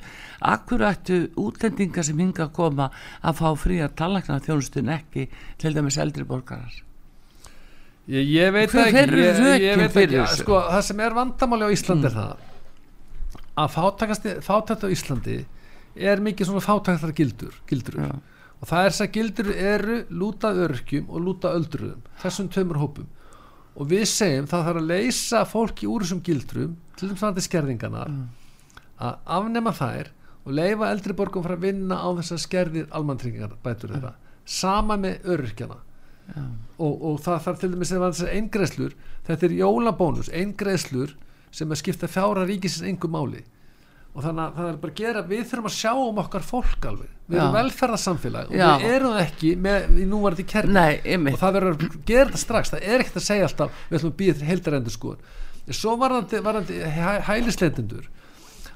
[0.53, 2.91] akkur ættu útlendingar sem hinga að koma
[3.23, 5.29] að fá fría tallagna þjónustu en ekki
[5.61, 6.90] til dæmis eldri borgarar
[8.09, 10.17] ég, ég veit það ekki, ég, ég veit ekki.
[10.17, 10.43] þessu?
[10.45, 12.47] sko, það sem er vandamáli á Íslandi er það
[13.61, 15.39] að fátækasti, fátækt á Íslandi
[16.11, 17.99] er mikið svona fátæktar gildur, gildur.
[18.01, 18.13] Já.
[18.61, 23.09] og það er þess að gildur eru lútað örkjum og lútað öldruðum þessum tveimur hópum.
[23.81, 28.07] Og við segjum það þarf að leysa fólki úr þessum gildrum til þess að skerðingana
[29.01, 30.11] að afnema þær
[30.45, 34.13] og leifa eldri borgum frá að vinna á þess að skerðir almanntryggingar bætur þeirra
[34.45, 35.79] sama með öryrkjana
[36.81, 41.17] og, og það þarf til dæmis að eingreðslur þetta er jólabónus, eingreðslur
[41.55, 43.43] sem að skipta fjára ríkisins engum máli.
[44.11, 46.87] Og þannig að það er bara að gera við þurfum að sjá um okkar fólk
[46.91, 47.11] alveg.
[47.31, 47.57] Við erum Já.
[47.61, 48.71] velferðarsamfélag og Já.
[48.83, 50.73] við erum ekki með, í núvarandi kerfi.
[50.75, 52.73] Nei, og einmitt það verður að gera þetta strax.
[52.75, 55.31] Það er ekkert að segja alltaf við ætlum að býða til heildarendur skoðun
[55.77, 58.07] svo varðandi, varðandi hæ, hælisleitendur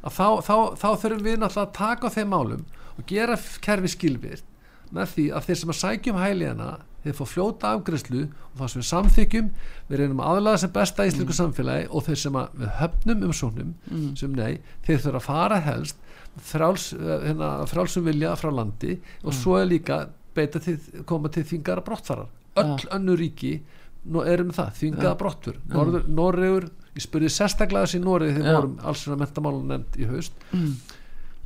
[0.05, 3.91] að þá, þá, þá þurfum við náttúrulega að taka á þeim málum og gera kerfi
[3.95, 4.51] skilvirt
[4.95, 6.69] með því að þeir sem að sækjum hælíðana
[7.05, 9.51] þeir fá fljóta afgræslu og það sem við samþykjum
[9.91, 13.27] við reynum að aðlaga sem besta í íslensku samfélagi og þeir sem að við höfnum
[13.29, 13.75] umsóknum
[14.17, 16.01] sem nei, þeir þurfa að fara helst
[16.41, 21.45] frjáls, eh, hérna, frjálsum vilja frá landi og svo er líka beita til, koma til
[21.47, 22.27] þingara brottfarar.
[22.59, 23.61] Öll önnu ríki
[24.05, 28.59] nú erum það, þvingaða brottfur Norður, Norregur, ég spurði sérstaklega þessi Noregi þegar Já.
[28.59, 30.45] vorum alls svona mentamálan nefnd í haust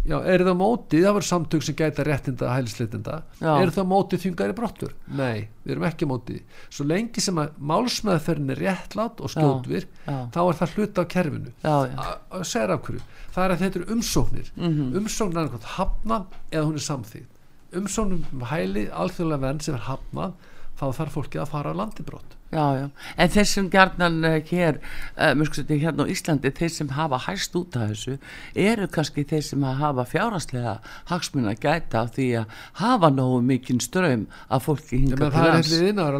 [0.08, 3.50] já, eru það á móti, það voru samtök sem gæta réttinda hælisleitinda, Já.
[3.60, 4.92] eru það á móti þvingaðri brottur?
[5.20, 9.88] Nei, við erum ekki á móti svo lengi sem að málsmeðferðin er réttlátt og skjótvirk
[10.08, 10.18] já.
[10.34, 11.54] þá er það hluta á kerfinu.
[11.62, 13.02] Að segja af hverju.
[13.34, 14.52] Það er að þetta eru umsóknir.
[14.56, 14.94] Mhm.
[14.98, 17.34] umsóknir er eitthvað hafnað eða hún er samþýtt
[17.76, 20.36] umsóknum um hæli alþjóðlega venn sem er hafnað
[20.78, 22.86] þá þarf fólki að fara á landibrott já, já.
[23.16, 27.56] En þeir sem gjarnan uh, hér uh, mjög hérna á Íslandi, þeir sem hafa hæst
[27.58, 28.16] út af þessu,
[28.54, 30.78] eru kannski þeir sem hafa fjárhagslega
[31.10, 35.50] hagsmuna að gæta af því að hafa nógu mikinn ströym að fólki hinga til það
[35.52, 36.18] er innar,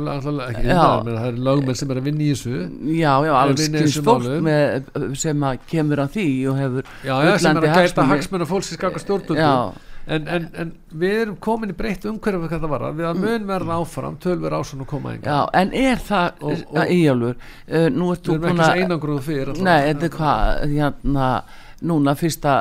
[0.48, 0.72] ekki Já.
[0.74, 2.62] innar menn, það er lögmenn sem er að vinna í þessu.
[2.98, 4.92] Já, já, alls kynst fólk með,
[5.24, 8.80] sem kemur að því og hefur já, já, sem er að gæta og fólks sem
[8.80, 12.84] skaka stjórnundum Já, en, en, en við erum komin í breytt umhverfum hvað það var,
[12.96, 15.34] við að mun verða áfram tölver ásson og koma enga Mm.
[15.36, 17.36] já, en er það Og- og- og, Íjálfur,
[17.68, 19.62] uh, nú ert við þú erum búin ekki að svo einangruð fyrir.
[19.62, 21.28] Nei, þetta er hvað, hérna
[21.86, 22.52] núna fyrsta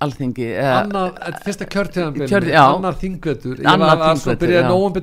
[0.00, 3.58] alþingi Annað, fyrsta kjörtíðanbili Kjörti- annar þingvetur.
[3.60, 4.68] Ég var að svo þingvetur, byrja já.
[4.70, 5.02] nóvumber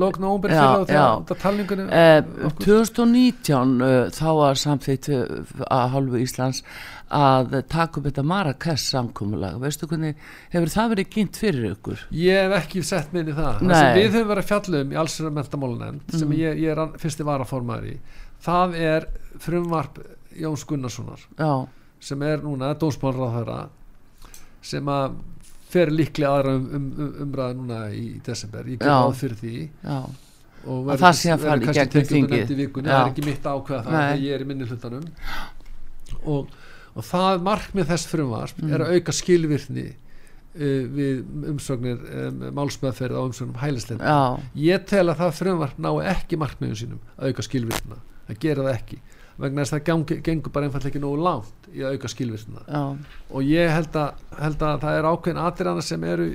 [0.00, 2.22] lók nóvumber Já, fyrir þetta talningunum Eh,
[2.64, 6.62] 2019 uh, þá var samþýtt uh, að hálfu Íslands
[7.10, 9.56] að taka upp þetta Marrakesh samkomulag.
[9.60, 10.14] Veistu hvernig,
[10.52, 12.04] hefur það verið kynnt fyrir ykkur?
[12.14, 13.58] ég hef ekki sett minni það.
[13.64, 16.36] Það sem við höfum verið að fjalla um í allsverðar mentamálunemnd sem Mm.
[16.38, 17.96] ég, ég er fyrsti varaformaður í
[18.46, 19.06] það er
[19.42, 19.98] frumvarp
[20.40, 21.18] Jóns Gunnarssonar.
[21.36, 21.66] Já,
[22.00, 23.58] sem er núna dómsmálráðherra
[24.64, 25.18] sem að
[25.70, 29.54] fer líklega aðra um, um, um, umræða núna í desember, ég ger ráð fyrir því.
[29.84, 29.98] Já,
[30.66, 30.88] og
[31.62, 34.34] í kannski gegnum tekið nefnd í vikunni, það er ekki mitt ákveða það þegar ég
[34.38, 35.06] er í minni hlutanum.
[36.34, 36.50] Og,
[36.98, 38.72] og það markmið þess frumvarp Mm.
[38.74, 41.22] er að auka skilvirkni uh, við
[41.54, 44.16] umsögnir um, málsmeðferð á umsögnum hælisleita
[44.58, 48.74] ég tel að það frumvarp ná ekki markmiðum sínum að auka skilvirkna það gera það
[48.74, 48.98] ekki
[49.40, 52.64] vegna þess að það gangi, gengur bara einfallega ekki nógu langt í að auka skilvirkna
[52.66, 52.82] já,
[53.30, 56.28] og ég held að, held að það er ákveðin atriðana sem eru,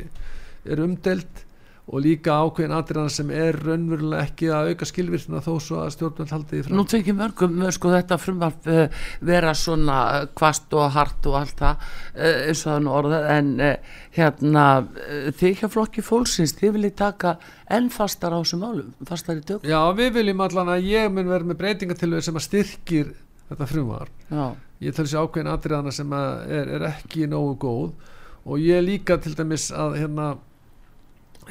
[0.66, 1.45] eru umdelt
[1.86, 6.32] og líka ákveðin atriðan sem er raunverulega ekki að auka skilvirkna þó svo að stjórnvöld
[6.34, 6.80] haldi því fram.
[6.80, 9.98] Nú tekið mörgum sko þetta frumvarp uh, vera svona
[10.34, 14.64] kvast og hart og allt það uh, eins og það nú orðað en uh, hérna
[14.82, 17.36] uh, þið hjá flokki fólksins þið viljið taka
[17.78, 21.30] enn fastar á þessum málum, fastar í tök Já, við viljum allan að ég mun
[21.30, 23.14] vera með breytingatilöðu sem að styrkir
[23.50, 24.26] þetta frumvarp.
[24.30, 24.46] Já,
[24.82, 28.12] ég tel þessi ákveðin atriðana sem að er, er ekki nógu góð.
[28.46, 30.36] Og ég líka til dæmis að hérna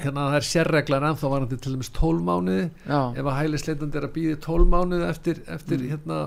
[0.01, 2.71] hérna það er sérreglar ennþá varandi til dæmis 12 mánuði.
[2.89, 5.91] Já, ef að hælisleitandi er að býði 12 mánuði eftir, eftir Mm.
[5.95, 6.23] hérna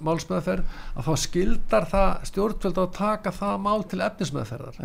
[0.00, 0.64] málsmeðferð
[0.96, 4.78] að þá skildar það stjórnvöld á að taka það mál til efnismeðferðar.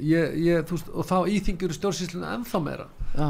[0.00, 2.86] Ég, ég, veist, og þá íþingjur stjórnsýsluna ennþá meira.
[3.14, 3.28] Já,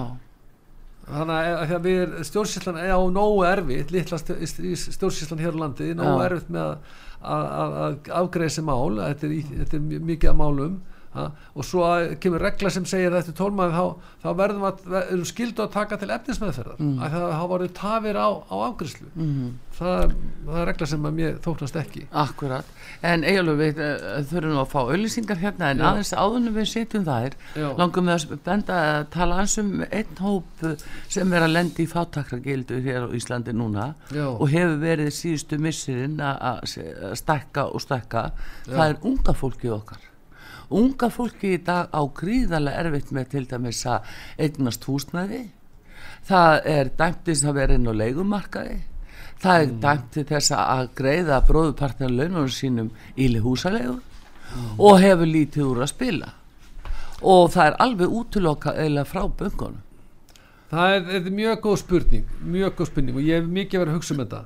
[1.04, 5.90] þannig að, að að við stjórnsýslan er á nógu erfitt litla stjórnsýslan hér á landi
[5.98, 6.78] nógu erfitt með að,
[7.20, 10.78] að, að, að afgreða þessi mál þetta er, þetta er mikið af málum
[11.14, 11.26] ha?
[11.54, 13.84] og svo að kemur regla sem segir að eftir tólmaði þá,
[14.24, 16.98] þá verðum að ver- erum skildu að taka til efnismeðferðar Mm.
[17.02, 20.12] að það hafa voru tafir á, á afgriðslu mhm það,
[20.46, 22.66] það er regla sem að mér þóknast ekki Akkurat,
[23.02, 25.86] en eiginlega við uh, þurfum að fá auðlýsingar hérna en Já.
[25.88, 27.66] aðeins áðunum við setjum þær Já.
[27.80, 30.76] langum við að benda að tala eins um einn hóp uh,
[31.10, 34.28] sem er að lendi í fátakragildu hér á Íslandi núna Já.
[34.30, 36.78] og hefur verið síðustu missirinn að- að
[37.10, 38.24] að stækka og stækka
[38.70, 40.06] það er unga fólkið okkar
[40.70, 45.44] unga fólki í dag á gríðarlega erfitt með til dæmis að eignast húsnæði.
[46.24, 48.78] Það er dæmt þess að vera inn á leigumarkaði.
[49.44, 53.98] Það er dæmt til þess að greiða bróðupartin laununum sínum í húsalegu
[54.78, 56.30] og hefur lítið úr að spila.
[57.24, 59.82] Og það er alveg útiloka eða frá böngunum
[60.74, 63.98] Það er, er mjög góð spurning mjög góð spurning og ég hef mikið verið að
[63.98, 64.40] hugsa um þetta.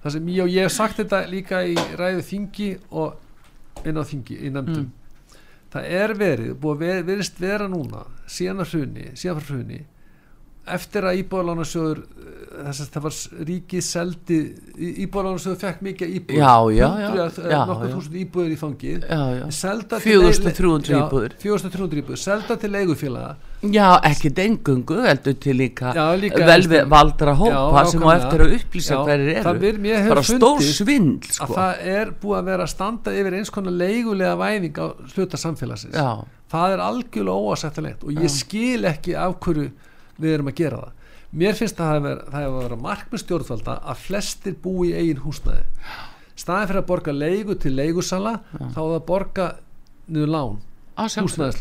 [0.00, 4.04] Það sem ég, og ég hef sagt þetta líka í ræðu þingi og inn á
[4.08, 4.88] þingi, í nefndum
[5.70, 9.80] það er verið, búið verist vera núna síðan að hruni, síðan frá hruni
[10.70, 12.00] eftir að íbúðalánasjóður
[12.60, 13.14] þess að það var
[13.48, 14.36] ríkið seldi
[15.06, 16.88] íbúðalánasjóður fekk mikið íbúður Já, já,
[17.50, 17.60] já.
[17.70, 19.44] nokkur þúsund íbúður í fangið já, já.
[19.56, 21.34] selda til 4300 leig- íbúðir.
[21.34, 26.88] Já, 4300 íbúður, selda til leigufélaga já, ekki dengungu heldur til líka, líka vel helst-
[26.88, 29.78] valdra hópa Já, sem á eftir að upplýsa Já, hverjir það eru.
[29.84, 31.54] mér- hefur fundist svindl að sko.
[31.54, 35.94] það er búið að vera að standa yfir eins konar leigulega væðing á hluta samfélagsins.
[35.94, 39.70] Já, það er algjörlega óasættilegt og ég skil ekki af hverju
[40.20, 40.92] við erum að gera það.
[41.32, 45.62] Mér finnst að það hefur verið- verið markmið stjórnvalda að flestir búi í eigin húsnæði.
[46.36, 49.54] Staðin fyrir að borga leigu til leigusala þá er það að borga
[50.10, 50.56] niður lán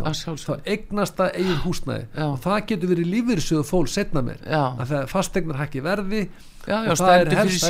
[0.10, 0.16] að
[0.46, 2.06] þá eignast það eigin húsnæði.
[2.18, 2.24] Já.
[2.26, 4.40] og það getur verið lífyrsöðu fólk setna mér
[4.80, 6.22] að það fastegnar hækki verði
[6.68, 7.64] já, já, og það er helst-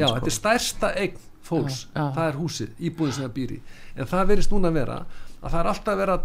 [0.00, 1.16] Já, þetta er stærsta eign
[1.94, 2.04] já.
[2.16, 3.60] það er húsið, íbúðin sem það býr í.
[3.96, 4.98] En það verist núna að vera
[5.42, 6.18] að það er alltaf að vera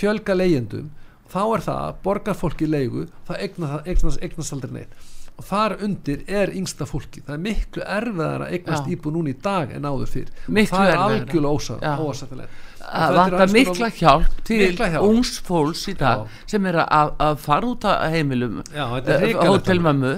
[0.00, 0.90] fjölga leigjendum.
[1.30, 4.20] Þá er það, borgar fólki leigu það eignast, eignast,
[4.52, 4.92] aldrei neitt.
[5.40, 9.36] Og þar undir er yngsta fólki það er miklu erfiðar að eignast íbúð núna í
[9.40, 10.32] dag en áður fyrr.
[10.48, 11.94] Miklu það er algjörlega Já.
[12.90, 16.42] Að vanta mikla hjálp til ungs fólks í dag Já.
[16.54, 20.14] sem er að, að fara út af heimilum eh, hótelmömmu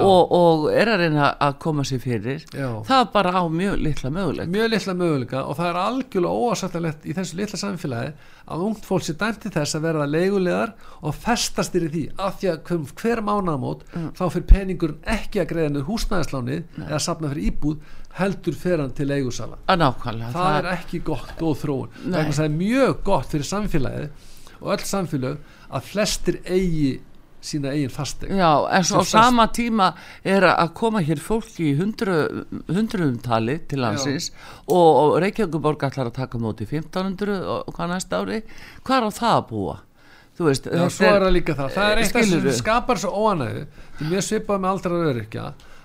[0.00, 2.44] og, og er að reyna að koma sér fyrir.
[2.54, 2.68] Já.
[2.86, 7.08] það er bara á mjög litla möguleik mjög litla möguleika og það er algjörlega óásættilegt
[7.08, 8.12] í þessu litla samfélagi
[8.52, 12.40] að ungt fólk sé dæmt til þess að verða leigulegar og festast í því af
[12.40, 13.84] því að hver, hver mánaðamót
[14.18, 18.92] þá fyrir peningurinn ekki að greiða niður húsnæðislánið eða safna fyrir íbúð heldur fer hann
[18.96, 23.32] til leigusala að nákvæmlega það er ekki gott, góð þróun að það er mjög gott
[23.32, 24.28] fyrir samfélagið
[24.60, 25.40] og öll samfélag
[25.72, 26.90] að flestir eigi
[27.42, 29.88] sína eigin fasteg Já, en svo á sama tíma
[30.22, 34.28] er að koma hér fólki í hundru, hundruðum tali til landsins
[34.70, 38.42] og, og Reykjavíkuborg ætlar að taka móti 1500 og, og hvað næsta ári
[38.84, 39.80] hvað er á það að búa?
[40.42, 41.74] Veist, Já, svo er það líka það.
[41.74, 42.52] Það er eitt skilurðu?
[42.56, 43.66] skapar svo óanæðu
[43.98, 45.42] því mér svipaði með aldra öryrkja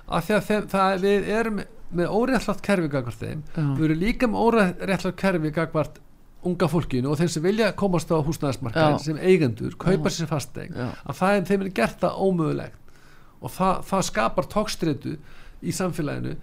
[0.08, 1.60] af því að þeim, það, við erum
[1.95, 3.43] með óréttlátt kerfi gagvart þeim.
[3.56, 3.63] Já.
[3.78, 6.02] við erum líka með óréttlátt kerfi gagvart
[6.47, 10.91] unga fólkinu og þeim sem vilja komast á húsnæðismarkaðin sem eigendur, kaupa sér fasteg Já.
[11.04, 12.93] að það er þeim er gert það ómögulegt.
[13.38, 15.15] Og það, það skapar tókstreitu
[15.62, 16.36] í samfélaginu.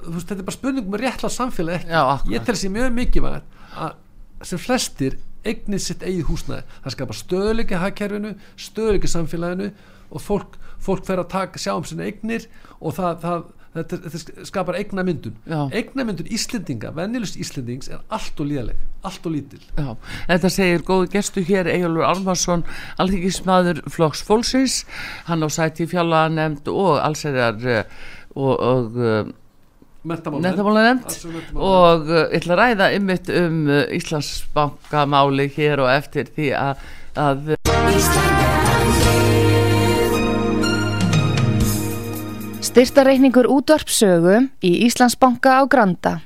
[0.00, 1.92] Þú veist, þetta er bara spurningum með réttlátt samfélag ekki?
[1.92, 6.64] Já, ég tel sér mjög mikilvægt að sem flestir eignið sitt eigið húsnæði.
[6.84, 9.70] Það skapar stöðuleiki hagkerfinu stöðuleiki samfélaginu
[10.10, 12.46] og fólk, fólk fer að taka, sjá um sinna eignir
[12.80, 13.44] og það, það,
[13.74, 15.36] þetta, þetta skapar eignamyndun.
[15.48, 15.60] Já.
[15.80, 19.62] eignamyndun Íslendinga, venjulust Íslendings er allt og líðaleg, allt og lítil.
[19.78, 19.90] Já,
[20.30, 22.64] þetta segir góðu gestu hér Egilur Almarsson,
[23.02, 24.80] alþingismadur Flokks Fólksins,
[25.28, 27.60] hann á sæti fjalla nefnd og allsæðar
[28.34, 29.34] og, og uh,
[30.06, 33.60] mentamála nefndamála nefnd og ég ætla að ræða ymmit um
[33.98, 36.88] Íslandsbankamáli hér og eftir því að,
[37.20, 38.59] að
[42.60, 46.20] Styrtareikningur útvarpsögu í Íslandsbanka á Granda.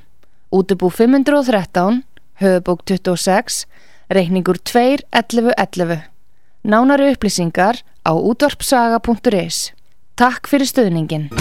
[0.51, 2.03] Útubú 513,
[2.43, 3.63] höfubók 26,
[4.11, 6.11] reikningur 2.11.11.
[6.67, 9.71] Nánari upplýsingar á útvarpsaga.is.
[10.19, 11.31] Takk fyrir stöðningin.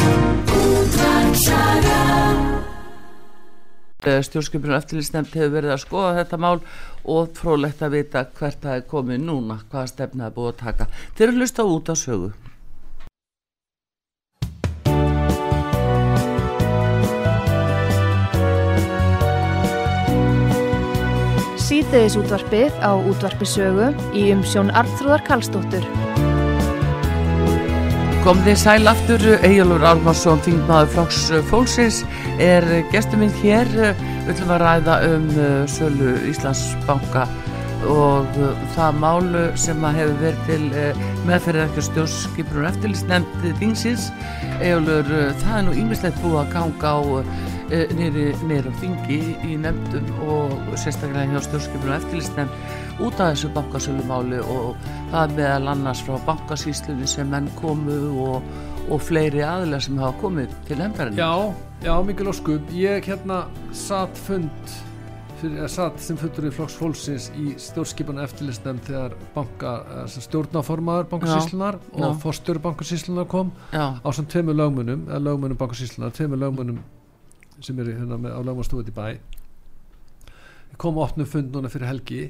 [4.05, 6.59] Stjórnskipinu eftirlýsnefnd hefur verið að skoða þetta mál
[7.03, 10.91] og frólægt að vita hvert það er komið núna, hvaða stefna er búið að taka.
[11.19, 12.33] Þeir eru hlusta út á sögu.
[21.95, 23.85] Sýteðis útvarpið á útvarpisögu
[24.19, 25.85] í umsjón Arnþróðar Karlsdóttur.
[28.25, 31.21] Kom þið sæl aftur, Egilur Almarsson, þingmaður flokks
[31.53, 32.01] fólksins,
[32.43, 37.29] er gestur minn hér, við ætlum að ræða um uh, sölu Íslandsbanka
[37.87, 44.11] og uh, það málu sem að hefur verið til meðferðið ekki stjórnskipunum eftirlýsnefndi þingsins.
[44.59, 45.15] Egilur,
[45.47, 47.03] það er nú ímislegt búið að ganga á
[47.99, 49.19] nýri nýra þingi
[49.49, 56.03] í nefndum og sérstaklega hjá stjórnskipunum eftirlýsnefnd út af þessu bankasölumáli og það meðal annars
[56.07, 57.99] frá bankasýslunni sem menn komu
[58.29, 58.49] og,
[58.87, 61.19] og fleiri aðlar sem hafa komið til endarinn.
[61.19, 62.75] Já, já, mikil óskup.
[62.79, 63.45] Ég hérna
[63.75, 64.75] satt fund
[65.41, 69.77] fyrir, satt sem fundur í flokks fólksins í stjórnskipan eftirlistnefn þegar banka,
[70.15, 73.99] stjórnaformaður bankasýslunar og fórstjóri bankasýslunar kom Já.
[73.99, 76.85] á svona tveimur lögmunum eða lögmunum bankasýslunar, tveimur lögmunum
[77.63, 79.07] sem eru hérna með, á lögmannstofut í bæ.
[80.81, 82.23] Kom opnum fund núna fyrir helgi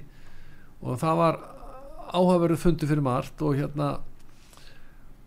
[0.85, 1.39] og það var
[2.15, 3.87] áhugaverðu fundi fyrir margt og hérna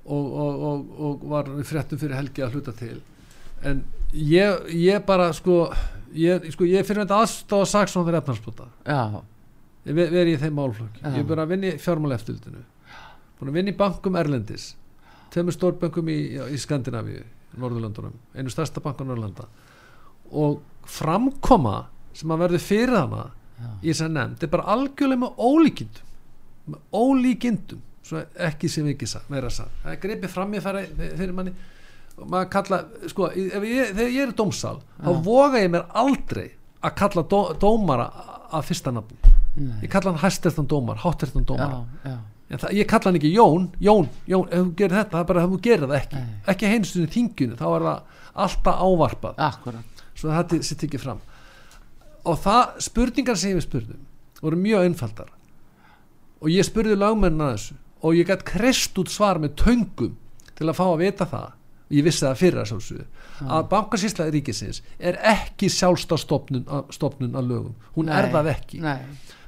[0.05, 2.99] og, og, og, og var við fréttum fyrir helgi að hluta til.
[3.65, 3.81] En
[4.13, 5.63] ég, ég bara sko
[6.13, 9.23] ég, sko, ég fyrir þetta aðstáða saksóðan fyrir efnarsbúta Já,
[9.89, 11.07] ég ve- verið í þeim málflokk Já.
[11.09, 12.61] ég er bara að vinna í fjármáleftildinu
[13.39, 14.67] búin að vinna í bankum Erlendis.
[15.33, 16.19] Tveimur stórbönkum í,
[16.53, 17.25] í Skandinavíu
[17.57, 19.49] Norðurlandunum, einu stærsta bank á Norðurlanda
[20.31, 21.77] og framkoma
[22.17, 23.23] sem að verði fyrir hana
[23.57, 23.69] Já.
[23.81, 26.05] í þess að nefnd er bara algjörlega með ólíkindum.
[26.67, 30.83] Með ólíkindum svo ekki sem ekki sa- meira sað það er greipið fram í færa
[30.97, 31.51] fyrir manni
[32.17, 32.77] og maður kalla,
[33.11, 36.47] sko, ég, þegar ég er í dómsal þá voga ég mér aldrei
[36.81, 38.07] að kalla dó, dómara
[38.53, 42.15] að fyrsta nafn ég kalla hann hæstirtan dómar, háttirtan dómar já,
[42.53, 45.43] já, ég kalla hann ekki Jón Jón, Jón, ef þú gerir þetta, það er bara
[45.43, 46.15] ef þú gerir það ekki.
[46.23, 46.39] Nei.
[46.53, 48.01] ekki heinstunni þingjunu, þá er það
[48.47, 49.33] alltaf ávarpað.
[49.49, 49.96] Akkurat.
[50.17, 51.21] Svo þetta sitt ekki fram.
[52.27, 54.05] Og það, spurningar sem ég við spurðum
[54.41, 55.29] voru mjög einfaldar.
[56.41, 57.77] Og ég spurði lagmennin að þessu.
[58.05, 60.17] Og ég gætt krest út svar með töngum
[60.57, 61.53] til að fá að vita það.
[61.87, 63.05] Ég vissi það fyrir að sjálfsögðu.
[63.47, 67.75] Að bankasýsla ríkisins er ekki stopnun að lögum.
[67.95, 68.81] Hún er Nei, það ekki.
[68.83, 68.97] Nei,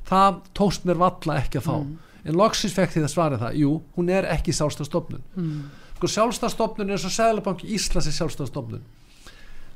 [0.07, 1.75] það tókst mér valla ekki að fá.
[2.23, 3.59] En loksins fekk því að svara það.
[3.59, 5.59] Jú, hún er ekki sjálfstafstofnun mm.
[5.97, 8.83] sko sjálfstafstofnun er svo Sæðlabanki Íslands er sjálfstafstofnun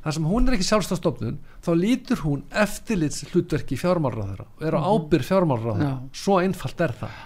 [0.04, 4.82] þar sem hún er ekki sjálfstafstofnun þá lítur hún eftirlits hlutverki fjármálraðara og er á
[4.84, 5.97] ábyrð fjármálraðara Já.
[6.24, 7.20] svo einfalt er það.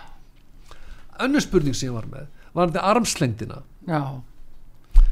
[1.26, 3.62] Önnur spurning sem ég var með var þetta armslengdina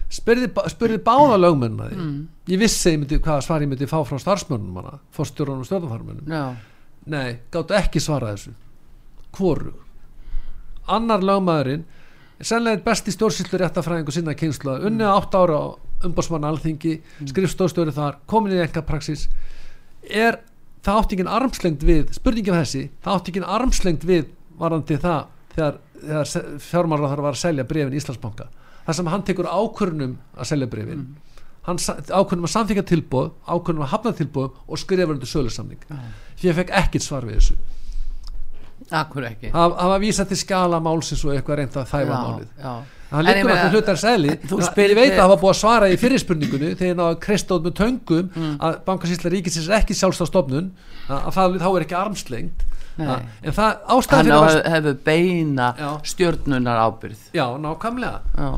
[0.10, 2.06] spurði, spurði báða lögmennina því.
[2.54, 6.32] Ég vissi ég myndi, hvaða svar ég myndi fá frá starfsmönnum hana, fórstjórunum og stjórnfarmönnum
[6.32, 6.46] já,
[7.06, 8.56] Nei, gáttu ekki svara þessu.
[9.36, 9.74] Hvoru
[10.90, 11.84] Annar lögmaðurinn
[12.46, 15.66] Senlega besti stjórnsýslu réttafræðingu sinna kynslu Unnið átt ára á
[16.04, 16.98] umbásmann alþingi
[17.30, 19.28] Skrifstofstjóri þar Komin í enga praxis
[20.10, 20.42] Er
[20.86, 24.28] það átt ekki armslengt við Spurningin þessi Það átt ekki armslengt við
[24.60, 28.50] Varandi það Þegar, þegar fjármálar þarf að selja brefin í Íslandsbanka.
[28.86, 31.06] Það sem hann tekur ákvörnum að selja brefin
[31.66, 35.80] hann sa- ákvörðum að samþykja tilbóð ákvörðum að hafna tilbóð og skrifa undir sölusamning.
[36.38, 37.56] Því ég fekk ekkit svar við þessu.
[38.92, 39.50] Akkur ekki.
[39.80, 42.50] það var vísað til skala málsins og eitthvað reynd að þæfa málið.
[42.60, 42.74] já.
[43.12, 46.22] Það liggur alltaf hlutar sæli ég veit að það var búið að svara í fyrir
[46.24, 48.56] spurningunni þegar að kreista út með töngum Mm.
[48.60, 50.72] að bankasýsla ríkisins er ekki sjálfstafstofnun
[51.10, 52.66] að, að það, þá er ekki armslengt
[52.98, 53.08] Nei.
[53.08, 55.90] að, en það Hann fyrir var hefur beina Já.
[56.12, 57.22] stjórnunar ábyrð.
[57.36, 58.50] já, nákvæmlega Já,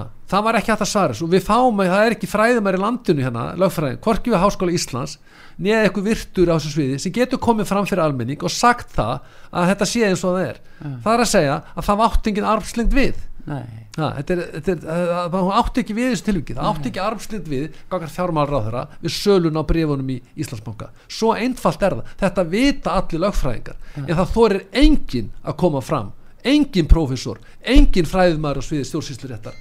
[0.00, 3.22] að, það var ekki að svara þessu við fáum, það er ekki fræðumar í landinu
[3.26, 5.18] hérna, lögfræðin, hvorki við Háskóla Íslands
[5.62, 9.20] neða eitthvað virtur á þessu sviði sem getur komið fram fyrir almenning og sagt það
[9.52, 10.58] að þetta sé eins og það er
[11.04, 13.14] það er að segja að það átti engin armslengt við
[13.46, 17.02] Ha, þetta er, þetta er, það, það átti ekki við þessu tilviki, það átti ekki
[17.04, 20.90] armslind við gangast fjármálráðara við sölun á brefunum í Íslandsbanka.
[21.06, 26.10] Svo einfalt er það, þetta vita allir lögfræðingar, en það þorir engin að koma fram,
[26.46, 29.56] engin prófessor engin fræðumæður á sviði stjórnsýslu réttar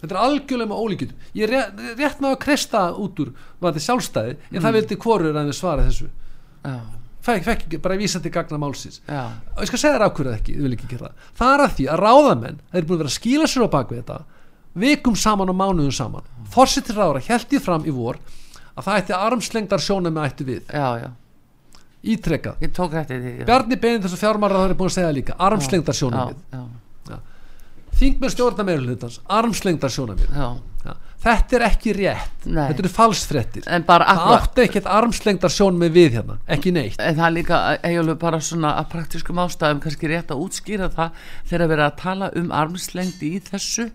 [0.00, 3.30] þetta er algjörlega með ólíkjum ég er rétt, rétt með að kresta út úr
[3.62, 6.08] varði sjálfstæði, en það vildi hvorur að við svara þessu,
[6.64, 6.74] já,
[7.22, 9.00] fekk, fekk bara að vísa til gagna málsins.
[9.06, 9.22] Já,
[9.54, 11.30] og ég skal segja þér ákvörðu ekki, ég vil ekki gera það.
[11.40, 13.74] Það er að því að ráðamenn þeir eru búin að vera að skýla sér á
[13.76, 14.20] bakvið þetta
[14.82, 16.30] vikum saman og mánuðum saman.
[16.52, 18.20] Fórsettir ráðra held ég fram í vor
[18.72, 20.62] að það ætti armslengdar sjónum með ættu við.
[20.72, 21.10] Já, já,
[22.02, 23.44] ítrekkað ég tók þetta í því já.
[23.48, 27.18] Bjarni Bein þessu fjármáraður er búin að segja líka armslengdar sjónum já,
[28.00, 30.46] þingmenn stjórna meirulhutans armslengdar sjónum já,
[31.22, 32.66] þetta er ekki rétt Nei.
[32.70, 34.04] þetta eru falsfrettir það
[34.36, 38.74] átti ekkert armslengdar sjónum við hérna ekki neitt En það er líka eiginlega bara svona
[38.80, 43.34] að praktiskum ástæðum kannski rétt að útskýra það þegar að vera að tala um armslengdi
[43.36, 43.88] í þessu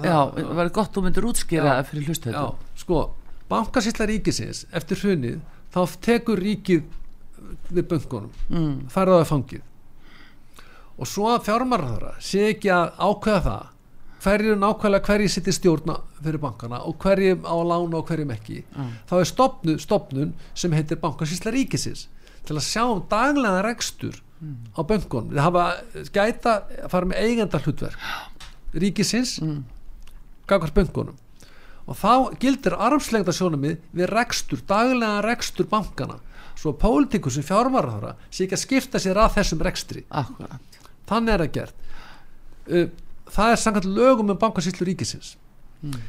[0.00, 0.06] það.
[0.08, 1.86] Já, það var gott þú myndir útskýra Já.
[1.90, 2.44] fyrir hlustu Já,
[2.80, 3.02] sko,
[3.50, 5.42] bankasýsla ríkisins eftir hrunið,
[5.74, 6.86] þá tekur ríkið
[7.72, 8.76] við böngunum mm.
[8.92, 9.66] færða það fangið
[10.98, 13.66] og svo að fjármarðara sé ekki að ákveða það
[14.22, 18.62] hverju nákvæmlega hverju sitt í stjórna fyrir bankana og hverju á lána og hverjum ekki
[19.08, 22.06] þá er stopnu, stopnun sem heitir bankasýsla ríkisins
[22.48, 24.20] til að sjá um daglega rekstur
[24.74, 25.64] á böngunum það hafa
[26.14, 29.64] gæta að fara með eigenda hlutverk ríkisins mm.
[30.50, 31.18] gagvart böngunum
[31.88, 36.18] og þá gildir armslengda sjónumið við rekstur, daglega rekstur bankana
[36.58, 40.02] svo að pólitíkur sem fjármarðara sé ekki að skipta sér að þessum rekstri.
[40.10, 40.78] Akkurat.
[41.08, 41.84] Þannig er það gert.
[42.68, 42.88] Uh,
[43.34, 45.36] það er samkvæmt lögum um bankasýslu ríkisins.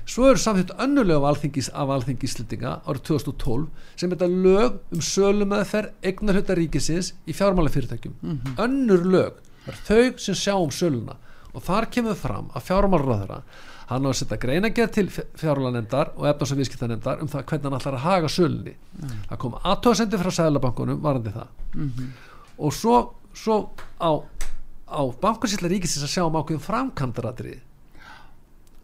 [0.10, 3.68] Svo eru samþýtt önnulög af alþingis af alþingi Íslendinga árið 2012
[4.02, 8.16] sem þetta lög um sölumeðferð eignarhutta ríkisins í fjármálafyrirtækjum.
[8.58, 9.34] Önnur lög,
[9.70, 11.20] er þau sem sjá um söluna
[11.54, 13.44] og þar kemur fram að fjármálaráðara
[13.90, 17.78] hann á að setja greinagerð til fjármálanemdar og efnars og viðskiptanemdar um það hvernig hann
[17.80, 18.74] ætlar að haga sölunni.
[19.30, 21.48] Það kom aðtóðsendir frá sæðlabankunum varandi það.
[22.58, 23.00] Og svo,
[23.34, 23.58] svo
[24.02, 24.12] á,
[24.90, 27.60] á bankasýsla ríkisins að sjá um ákveðum framkvæmdaratrið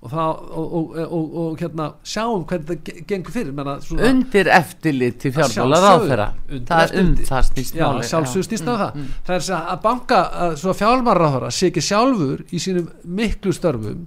[0.06, 4.50] og, og, og, og, og hérna sjáum hvernig það ge- gengur fyrir menna, svona, Undir
[4.54, 6.28] eftirlit til fjármála ráðherra
[6.70, 8.84] Það er um það snýst já, málið, sjálfsögur snýst á það
[9.26, 9.34] það.
[9.40, 14.06] er að, banka, að, svo fjármálaráðara sé ekki sjálfur í sínum miklu störfum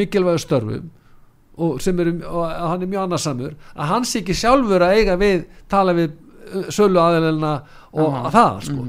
[0.00, 0.90] mikilvægu störfum
[1.62, 5.94] og að hann er mjög annarsamur að hann sé ekki sjálfur að eiga við tala
[5.96, 6.18] við
[6.74, 7.54] sölu aðeilina
[7.96, 8.26] og Aha.
[8.26, 8.88] að það sko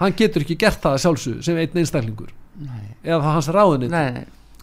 [0.00, 2.32] hann getur ekki gert það sjálfsög sem einn einstaklingur.
[2.64, 2.94] Nei.
[3.02, 3.48] eða það hans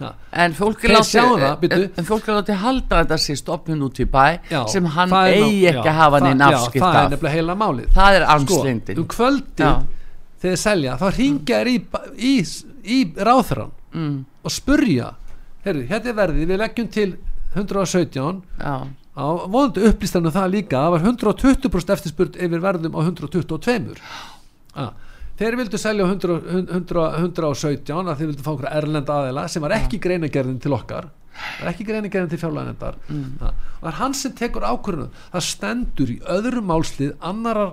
[0.01, 0.11] ja.
[0.43, 1.19] En fólk er látið
[2.32, 5.65] er látið halda að þetta sé stopnum út í bæ Já, sem hann er eigi
[5.69, 7.09] ekki já, að hafa já, afskipt það er af.
[7.13, 7.89] nefnilega heila málið.
[7.97, 9.01] Það er sko, armslengdin.
[9.01, 9.71] um kvöldi
[10.41, 11.75] þegar selja þá ringja þér í,
[12.17, 12.34] í,
[12.82, 15.11] í ráðherran mm, og spurja
[15.65, 17.09] herru, hérna er verðið, við leggjum til
[17.53, 23.99] 117 Já, á vonandi upplýstanum það líka það var 120% eftirspurt yfir verðum á 122
[24.73, 24.93] ah.
[25.39, 26.38] Þeir vildu selja á 100,
[26.75, 31.09] 100, 117 að þeir vildu fá einhverja erlenda aðeila sem var ekki greinagerðin til okkar.
[31.61, 33.27] Var ekki greinagerðin til fjárlæðanendar mm.
[33.39, 37.71] og það er hann sem tekur ákvörðunum það stendur í öðrum málslið annarar,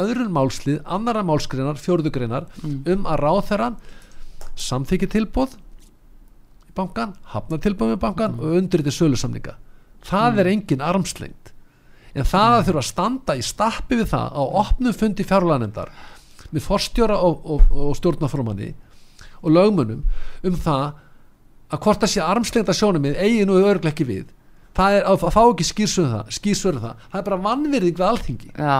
[0.00, 3.76] öðrum málslið annara málskreinar, fjórðugreinar um að ráðherran
[4.56, 9.58] samþykki tilbóð í bankan, hafna tilbúið með bankan og undir þetta sölusamninga.
[10.04, 11.52] Það er engin armslengt
[12.14, 15.92] en það að þurfa að standa í stappi við það á opnum fundi fjárlaganendar
[16.54, 18.72] með forstjóra og, og, og stjórnaformanni
[19.44, 20.04] og lögmunum
[20.46, 20.86] um það
[21.74, 24.26] að hvort það sé armslengta sjónum við eigi nú örglega ekki við.
[24.74, 27.02] Það er að fá ekki skýrsöðu það, skýrsöðu það.
[27.10, 28.48] Það er bara vannvirðing við alþingi.
[28.58, 28.78] Já,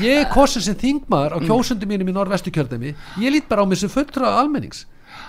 [0.00, 3.68] ég er kosin sem þingmaður á kjósundum mínum í norðvestu kjördæmi ég lít bara á
[3.68, 4.86] mig sem fulltrúa almennings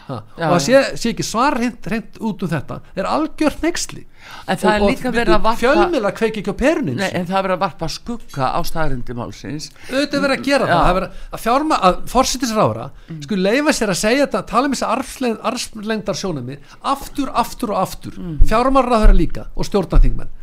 [0.07, 0.19] ha.
[0.37, 4.05] Og að sé, sé ekki svar hreint út um þetta er algjört nexli
[4.47, 7.37] en það er líka verið að varpa fjölmjöla kveiki ekki á perunins Nei, en það
[7.37, 11.37] er verið að varpa skugga á staðrindi málsins auðvitað er verið að gera það, það
[11.37, 13.21] að fjárma að fórsitisrára mm.
[13.27, 16.59] skulle leifa sér að segja þetta tala um þessi arfslengdar sjónami
[16.93, 18.35] aftur, aftur og aftur mm.
[18.49, 20.33] fjármálaráður líka og stjórnaþingmenn.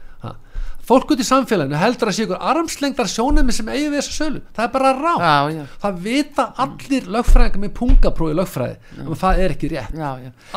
[0.89, 4.43] Fólk út í samfélaginu heldur að sé ykkur armslengdar sjónami sem eigi við þessa sölu.
[4.57, 9.41] Það er bara rá Já, já, það vita allir lögfræðingar með pungaprófi lögfræði og það
[9.45, 9.97] er ekki rétt.
[9.99, 10.11] Já,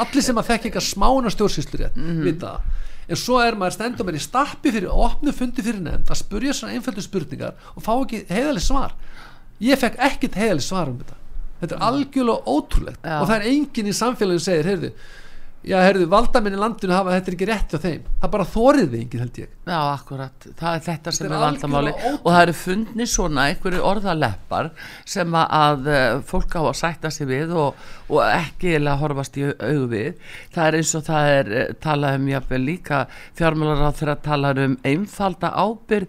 [0.04, 2.84] allir sem að þekki eitthvað smána stjórnsýslu rétt vita það.
[3.08, 6.56] En svo er maður stendur mér í stappi fyrir opnu fundi fyrir nefnd að spurja
[6.58, 8.98] svona einföldu spurningar og fá ekki heiðaleg svar.
[9.64, 11.16] Ég fekk ekkert heiðaleg svar um þetta.
[11.62, 13.00] Þetta er algjörlega ótrúlegt.
[13.08, 14.90] Og það er enginn í samfélaginu segir heyrðu,
[15.72, 18.04] já heyrðu, valdamenn í landinu hafa þetta er ekki rétt hjá þeim.
[18.22, 21.44] Það bara þórið þið enginn held ég Já, akkurat, það er þetta sem er er
[21.44, 21.94] vandamáli.
[22.24, 24.70] Og það eru fundni svona einhverju orðaleppar
[25.06, 27.76] sem að, eh, fólk á að sætta sig við og,
[28.10, 30.14] og ekki eða horfast í au- augu við.
[30.56, 33.04] Það er eins og það er eh, talað um jafnvel líka
[33.38, 36.08] fjármálar á þeirra talar um einfalda ábyrð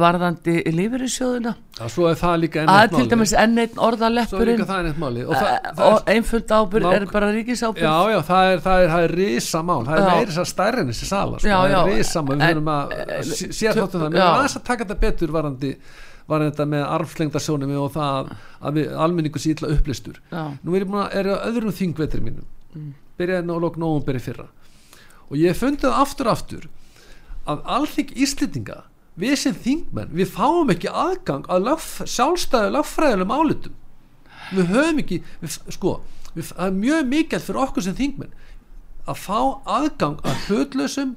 [0.00, 3.70] varðandi lífeyrissjóðuna já, svo er það líka enn að eitt til máli dæmis enn einn
[3.70, 6.58] svo er orðaleppurinn líka það enn eitt máli og, og, það, það er, og einfölda
[6.64, 9.80] ábyrð Nák- er bara ríkisábyrð Já, já, það er, það er, það er risa mál
[9.86, 10.10] það er Já.
[10.10, 10.84] meiri þess að stærri
[13.08, 15.70] það sér þáttum það, erum aðeins að taka þetta betur varandi,
[16.30, 20.84] varandi þetta með arflengdarsjónum og það að við, almenningu sé illa upplistur Já, nú er
[20.84, 22.46] ég búin að, er á öðrum þingvetri mínum.
[22.70, 22.92] Mm.
[23.18, 24.46] byrjaði nú og lók nógum byrja fyrra.
[25.30, 26.68] Og ég fundið það aftur og aftur
[27.50, 28.78] að alþing Íslendinga
[29.20, 33.74] við sem þingmenn, við fáum ekki aðgang að lögf, sjálfstæðu lögfræðilegum álitum.
[34.54, 35.96] Við höfum ekki við, sko,
[36.34, 38.38] við, það er mjög mikilvægt fyrir okkur sem þingmenn
[39.10, 39.38] að fá
[39.78, 41.14] aðgang að hlutlausum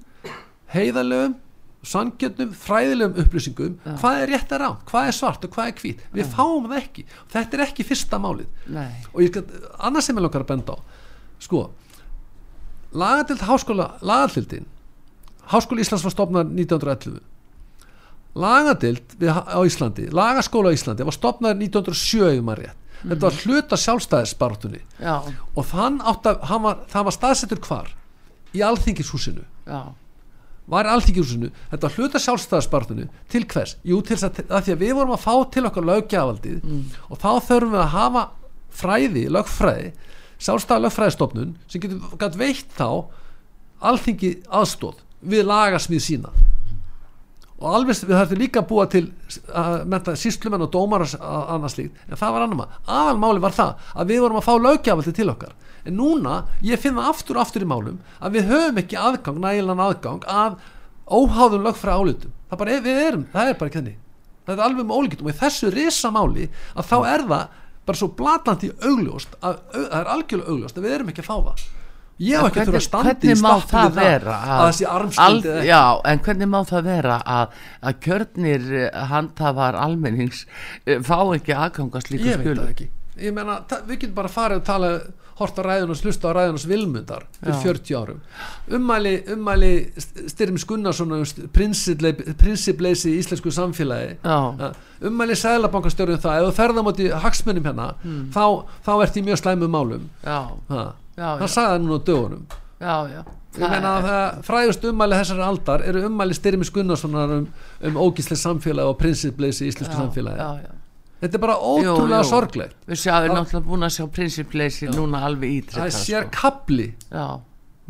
[0.73, 1.35] heiðarlegum
[1.83, 3.95] sangjöndum, fræðilegum upplýsingum Já.
[4.01, 6.03] hvað er rétt að rám, hvað er svart og hvað er hvít.
[6.15, 8.47] Við fáum það ekki, þetta er ekki fyrsta málið.
[8.71, 8.91] Nei.
[9.11, 9.43] og ég skal,
[9.79, 10.77] annars sem ég langar að benda á
[11.43, 11.65] sko
[12.93, 14.69] lagadild háskóla, lagadildin
[15.51, 17.19] Háskóli Íslands var stopnað 1911
[18.39, 22.79] lagadild við, á Íslandi, lagaskóla á Íslandi var stopnað 1907 ef maður rétt.
[23.03, 27.91] Þetta var hluta sjálfstæðisbartunni Já, og þann átt að var, það var staðsettur hvar?
[28.55, 29.43] Í alþingishúsinu.
[29.67, 29.81] Já,
[30.69, 33.75] var í alþingishúsinu þetta hluta sjálfstæðisbartunni til hvers?
[33.83, 36.69] Jú, til þess að, að því að við vorum að fá til okkar löggjafaldið
[37.09, 38.23] og þá þurfum við að hafa
[38.73, 39.91] fræði, lögfræði
[40.43, 42.87] sjálfstæða lögfræðistofnun sem getur veitt þá
[43.83, 46.33] alþingi aðstóð við lagasmíð sína
[47.63, 49.03] og alveg við þarfum líka að búa til
[49.55, 51.15] að menta síslumenn og dómar og
[51.55, 54.53] annað slíkt, en það var annar maður aðalmáli var það að við vorum að fá
[54.67, 55.53] löggjafaldi til okkar.
[55.87, 59.83] En núna, ég finna aftur og aftur í málum að við höfum ekki aðgang nægilegan
[59.87, 60.55] aðgang að
[61.07, 62.31] óháðum lögfræð álitum.
[62.49, 63.95] Það, bara, er- erum, það er bara ekki þenni
[64.43, 66.45] það er alveg með ólíkitum og í þessu risamáli
[66.75, 70.83] að þá er það bara svo blatandi augljóst að au- það er algjörlega augljóst að
[70.87, 71.63] við erum ekki að fá það
[72.19, 73.41] ég hef ekki að þurfa að standa í við
[73.73, 75.55] það vera að það sé ekki?
[75.67, 80.45] Já, en hvernig má það vera að, að kjörnir eh, handhafar almennings
[80.85, 82.89] eh, fá ekki aðgangast líka ég veit skjölu það ekki.
[83.23, 84.87] Ég meina, við getum bara farið að tala
[85.37, 87.61] hort á ræðunars, hlusta á ræðunars vilmundar fyrir Já.
[87.65, 88.19] 40 árum.
[88.77, 89.69] Ummæli, ummæli
[90.29, 94.17] Styrmis Gunnarsson um prinsipleysi í íslensku samfélagi.
[94.21, 94.73] Já,
[95.09, 96.37] ummæli sæðlabankastjórið það.
[96.41, 98.27] Ef þú ferða á móti hagsmunum hérna Hmm.
[98.33, 98.45] þá,
[98.85, 100.09] þá ert í mjög slæmum málum.
[100.23, 102.45] Já, hann já, sagði það núna á dögunum
[102.83, 103.21] já, já.
[103.57, 107.43] ég meina að það fræðust ummæli þessari aldar eru ummæli Styrmis Gunnarssonar um,
[107.89, 110.71] um ógíslega samfélagi og prinsipleysi í íslensku samfélagi já, já.
[111.21, 112.29] þetta er bara ótrúlega jú.
[112.31, 113.35] sorglegt Við sjáum Já.
[113.37, 116.33] náttúrulega búin að sjá prinsippleysi núna alveg það ítrekka er sér sko.
[116.39, 117.27] kapli Já,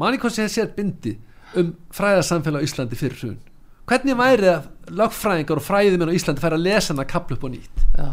[0.03, 1.15] manni hvað sé sér bindi
[1.59, 3.39] um fræðarsamfélag á Íslandi fyrir hrun
[3.87, 4.69] hvernig væri að
[4.99, 8.11] lögfræðingar og fræðimenn á Íslandi færi að lesa hana kaplu upp á nýtt já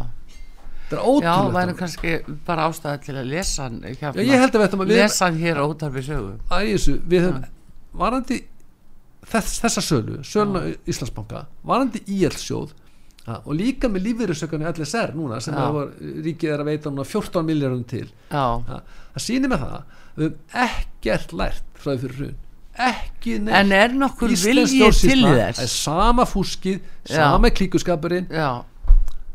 [0.91, 2.13] þetta er Já, ótrúlegt væri kannski
[2.47, 5.25] bara ástæða til að lesa hann hérna, Já, ég held að við ættum að lesa
[5.29, 6.33] hann hér á útarfi sögu.
[6.51, 7.45] Þessu, við höfum
[8.01, 8.37] varandi
[9.31, 12.75] þess, þessa sölu söluna Íslandsbanka, varandi íelsjóð
[13.31, 15.59] og líka með lífyrirsökunni LSR núna sem Já.
[15.61, 15.89] það var,
[16.25, 18.07] ríkið er að veita núna 14 miljardum til.
[18.31, 22.39] Já, það sýnir með það við höfum ekkert lært frá því fyrir hrun.
[22.81, 23.55] Ekki neitt.
[23.59, 27.15] En er nokkur Íslensk vilji til stjórnsýsla er þess sama fúskið, Já.
[27.19, 28.29] sama klíkuskapurinn.
[28.31, 28.63] Já,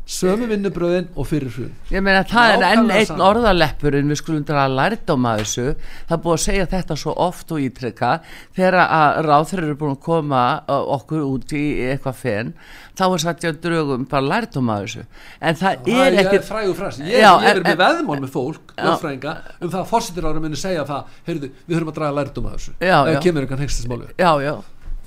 [0.07, 1.73] sömu vinnubröðin og fyrir hrun.
[1.91, 5.65] Ég meina það er enn einn orðaleppurinn við skulum draga lærdóma af þessu.
[6.07, 8.11] Það búið að segja þetta svo oft og ítrekka
[8.55, 12.53] þegar að ráþur eru búin að koma uh, okkur út í eitthvað fenn
[12.97, 15.03] þá er satt ég að drögum bara lærdóma af þessu.
[15.41, 19.35] En það það er er frasi ég, Já, ég er með veðmál með fólk lögfræðinga,
[19.59, 22.57] um það að fórsetir ára muni segja það, heyrðu, við höfum að draga lærdum af
[22.57, 22.73] þessu.
[22.79, 23.19] Já, já.
[23.27, 24.55] kemur einhvern hengstismálu já, já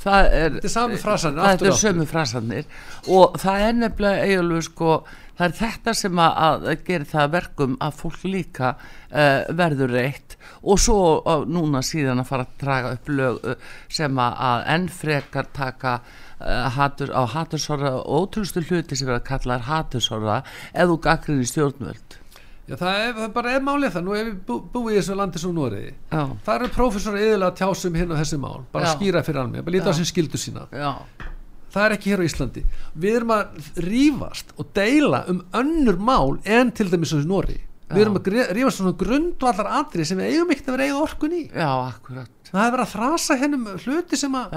[0.00, 2.70] það er, Þetta er sömu frasanir
[3.08, 4.94] og það er nefnilega eiginlega sko
[5.40, 6.40] það er þetta sem að,
[6.70, 10.36] að gera það að verkum að fólk líka uh, verður reitt.
[10.60, 14.66] Og svo uh, núna síðan að fara að draga upp lög uh, sem að, að
[14.74, 20.42] enn frekar taka uh, hatur, á hatursorða og ótrústu hluti sem verður að kalla hatursorða
[20.74, 22.19] ef þú gaggrinni stjórnvöld
[22.70, 25.14] Já, það, er, það bara er málið það, nú ef við bú, búið í þessu
[25.18, 28.92] landi svo Nóriði já, það eru prófessori yðurlega tjásum hinn og þessi mál bara Já.
[28.94, 30.68] skýra fyrir alveg, bara líta á sem skildu sína.
[30.70, 30.92] Já,
[31.74, 32.62] það er ekki hér á Íslandi.
[33.02, 37.58] Við erum að rífast og deila um önnur mál en til dæmis þessu Nóri
[37.90, 41.00] við erum að rífast um svona grundvallar atri sem við eigum ekkert að vera eigið
[41.02, 41.40] orkun í.
[42.50, 44.54] Það er verið að þrasa hennum hluti sem að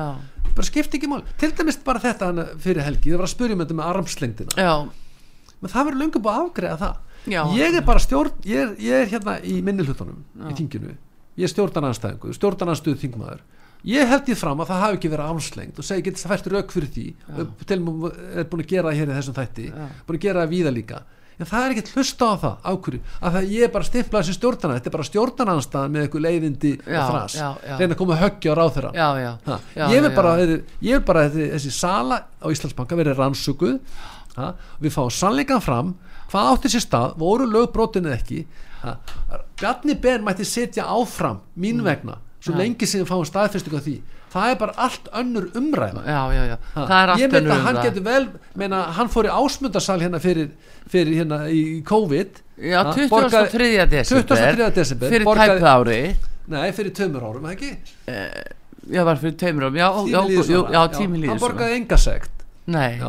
[0.54, 2.30] bara skipti ekki mál til dæmis bara þetta
[2.62, 4.54] fyrir helgi það var að spyrja um þetta með armslengdina.
[4.54, 4.74] Já,
[5.64, 7.42] menn það verður löngu búið að afgreða það Já.
[7.56, 10.96] ég er bara stjórn ég er, ég er hérna í minni hlutunum í þinginu,
[11.40, 13.42] ég er stjórnarnanstæðingu stjórnarnanstuð þingmaður.
[13.84, 16.46] Ég held ég fram að það hafi ekki verið afslengt og segi getið það fært
[16.54, 17.08] rauk fyrir því.
[17.68, 19.88] Til og með er búin að gera það hér í þessum þætti Já.
[20.08, 21.02] búin að gera það víða líka.
[21.34, 24.36] En það er ekkert hlusta á það ákvörðu að það ég er bara stimplað sem
[24.38, 27.74] stjórnarnan þetta er bara stjórnarnanstæðan með eitthvað leiðindi Já, og þras, já, já.
[27.82, 30.58] reyna að koma að höggja á ráþurra já, já, Ha, já ég vil bara, já.
[30.88, 33.80] ég vil bara þessi sala á Íslandsbanka verið rannsökuð.
[34.38, 34.52] Ha,
[34.86, 35.96] við fáum sannleikan fram
[36.34, 38.44] hvað átti sér stað, voru lögbrótin eða ekki?
[39.62, 42.58] Bjarni Ben mætti setja áfram mín vegna svo Mm.
[42.60, 43.94] Lengi sem fáum staðfestingu á því.
[44.34, 46.02] Það er bara allt önnur umræða.
[46.04, 46.58] Já, já, já.
[47.22, 48.26] Ég önnur að hann getur vel
[48.60, 50.50] meina, hann fór í ásmundarsal hérna fyrir,
[50.92, 52.42] fyrir hérna í COVID.
[52.60, 53.08] Já, Ha, 23.
[53.14, 54.36] borgaði- desember.
[54.36, 54.72] 23.
[54.76, 56.16] desember fyrir tæpu ári.
[56.48, 57.78] Nei, fyrir tömur árum, ekki?
[58.92, 62.44] Já, var fyrir tveimur árum, já, tími líður hann borgaði enga sekt.
[62.68, 63.00] Nei,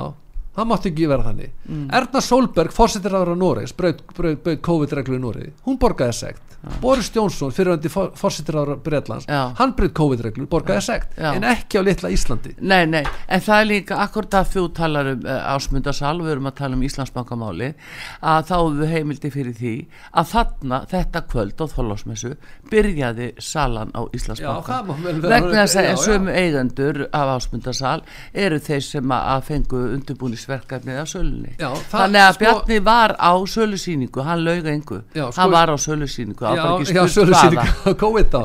[0.55, 1.87] það mátti ekki vera þannig Mm.
[1.97, 6.51] Erna Solberg, fórsetir ára Noregs braut, braut, braut COVID-reglu í Noregi hún borgaði sekt
[6.81, 9.53] Boris Johnson, fyrirvændi fórsetir ára Bretlands Já.
[9.59, 11.31] hann braut COVID-reglu, borgaði sekt Já.
[11.37, 15.11] en ekki á litla Íslandi Nei, nei, en það er líka akkurat að þú talar
[15.15, 17.71] um uh, ásmundasal, við erum að tala um Íslandsbankamáli,
[18.21, 19.75] að þá hefur við heimildi fyrir því
[20.13, 22.35] að þarna þetta kvöld á þorlásmessu
[22.75, 24.79] byrjaði salan á Íslandsbanka.
[25.23, 28.01] Vegna þess að sömu eigendur af ásmundasal
[28.35, 31.55] eru þeir sem að að fengu undirbúnisverkefnið af sölunni.
[31.61, 35.69] Já, Þannig að sko- Bjarni var á sölusýningu, hann lauga engu, Já, sko- hann var
[35.71, 37.95] á sölusýningu, já, já, spurt sölusýning hvaða.
[37.95, 38.43] á COVID þá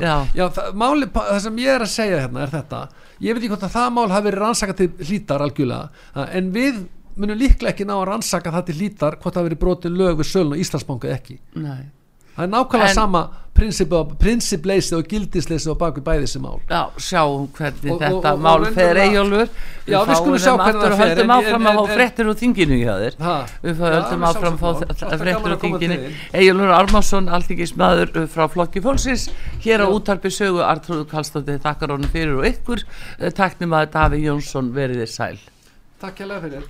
[0.73, 2.79] máli, það sem ég er að segja hérna er þetta
[3.21, 6.51] ég veit ekki hvort að það mál hafi verið rannsakað til hlítar algjörlega að- en
[6.53, 6.85] við
[7.19, 10.17] munum líklega ekki ná að rannsaka það til hlítar hvort það hafi verið brotin lög
[10.21, 11.83] við sölun og Íslandsbanka ekki Nei.
[12.37, 16.61] Það er nákvæmlega En- sama prinsipleysið og gildisleysið á baku bæði þessi mál.
[16.69, 18.95] Já, sjáum hvernig Og- þetta og- og- mál og fer
[19.89, 20.15] Já, við það
[20.63, 21.09] fer, fer.
[21.09, 22.95] Höldum áfram að fá fréttir úr þinginu hjá.
[23.63, 24.69] Við Já, höldum áfram að fá
[25.35, 26.15] gaman úr þinginu til þín.
[26.33, 32.37] Eyjólfur Ármarsson, alþingismæður frá Flokki Fólksins Hér á útarpi sögu Artrúðu Kallstótti þakkar honum fyrir
[32.39, 32.83] og ykkur
[33.33, 35.39] Taknum að Daví Jónsson verið þér sæl.
[35.99, 36.69] Takk fyrir